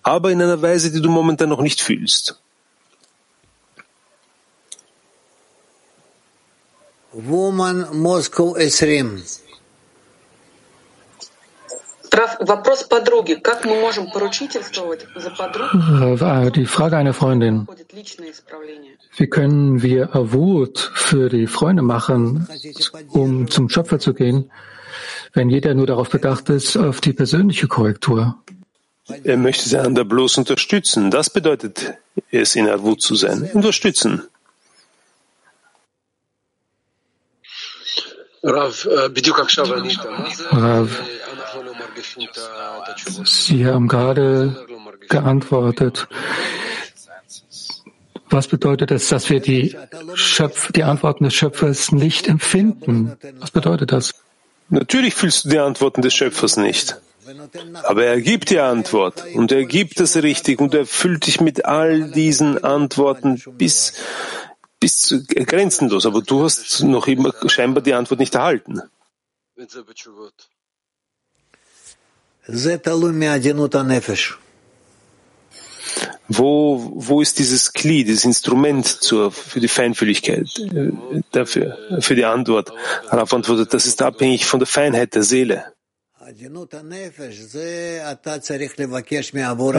[0.01, 2.39] aber in einer Weise, die du momentan noch nicht fühlst.
[7.11, 9.41] Woman Moscow 20.
[12.11, 12.15] Äh,
[16.23, 17.67] ah, die Frage einer Freundin.
[19.17, 22.47] Wie können wir Wut für die Freunde machen,
[23.09, 24.51] um zum Schöpfer zu gehen?
[25.33, 28.35] Wenn jeder nur darauf bedacht ist, auf die persönliche Korrektur?
[29.23, 31.09] Er möchte sie andere bloß unterstützen.
[31.11, 31.95] Das bedeutet
[32.31, 33.49] es, in Avut zu sein.
[33.53, 34.23] Unterstützen.
[38.41, 38.87] Rav,
[43.25, 44.67] Sie haben gerade
[45.09, 46.07] geantwortet.
[48.29, 49.75] Was bedeutet es, dass wir die,
[50.13, 53.17] Schöpf die Antworten des Schöpfers nicht empfinden?
[53.39, 54.13] Was bedeutet das?
[54.69, 56.99] Natürlich fühlst du die Antworten des Schöpfers nicht.
[57.83, 61.65] Aber er gibt die Antwort und er gibt es richtig und er füllt dich mit
[61.65, 63.93] all diesen Antworten bis,
[64.79, 66.05] bis zu, grenzenlos.
[66.05, 68.81] Aber du hast noch immer scheinbar die Antwort nicht erhalten.
[76.29, 80.91] Wo, wo ist dieses Glied, dieses Instrument zur, für die Feinfühligkeit, äh,
[81.31, 82.71] dafür, für die Antwort?
[83.09, 85.73] Darauf antwortet, das ist abhängig von der Feinheit der Seele.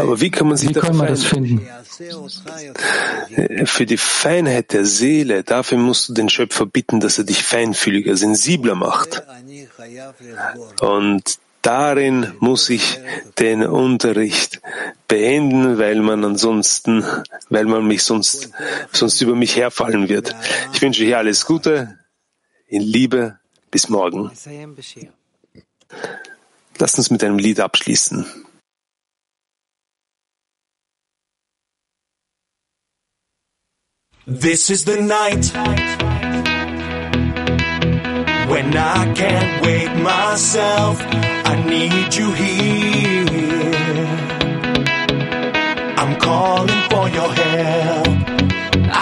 [0.01, 1.65] Aber wie kann man sich kann man das finden?
[3.37, 7.45] Äh, für die Feinheit der Seele, dafür musst du den Schöpfer bitten, dass er dich
[7.45, 9.23] feinfühliger, sensibler macht.
[10.81, 12.99] Und darin muss ich
[13.39, 14.61] den Unterricht
[15.09, 17.05] beenden, weil man ansonsten,
[17.49, 18.51] weil man mich sonst,
[18.93, 20.35] sonst über mich herfallen wird.
[20.73, 21.99] Ich wünsche dir alles Gute,
[22.67, 23.39] in Liebe,
[23.71, 24.31] bis morgen.
[26.79, 28.27] Lass uns mit einem Lied abschließen.
[34.27, 35.53] This is the night
[38.49, 41.40] when I can't wake myself.
[41.53, 43.27] I need you here.
[46.01, 48.09] I'm calling for your help.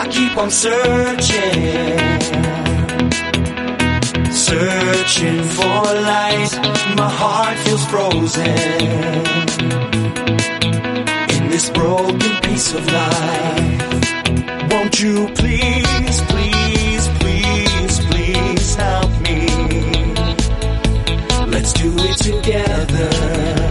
[0.01, 1.99] I keep on searching
[4.49, 5.83] searching for
[6.13, 6.53] light.
[6.97, 8.57] My heart feels frozen
[11.37, 14.71] in this broken piece of life.
[14.71, 16.58] Won't you please, please,
[21.59, 23.68] Let's do it together.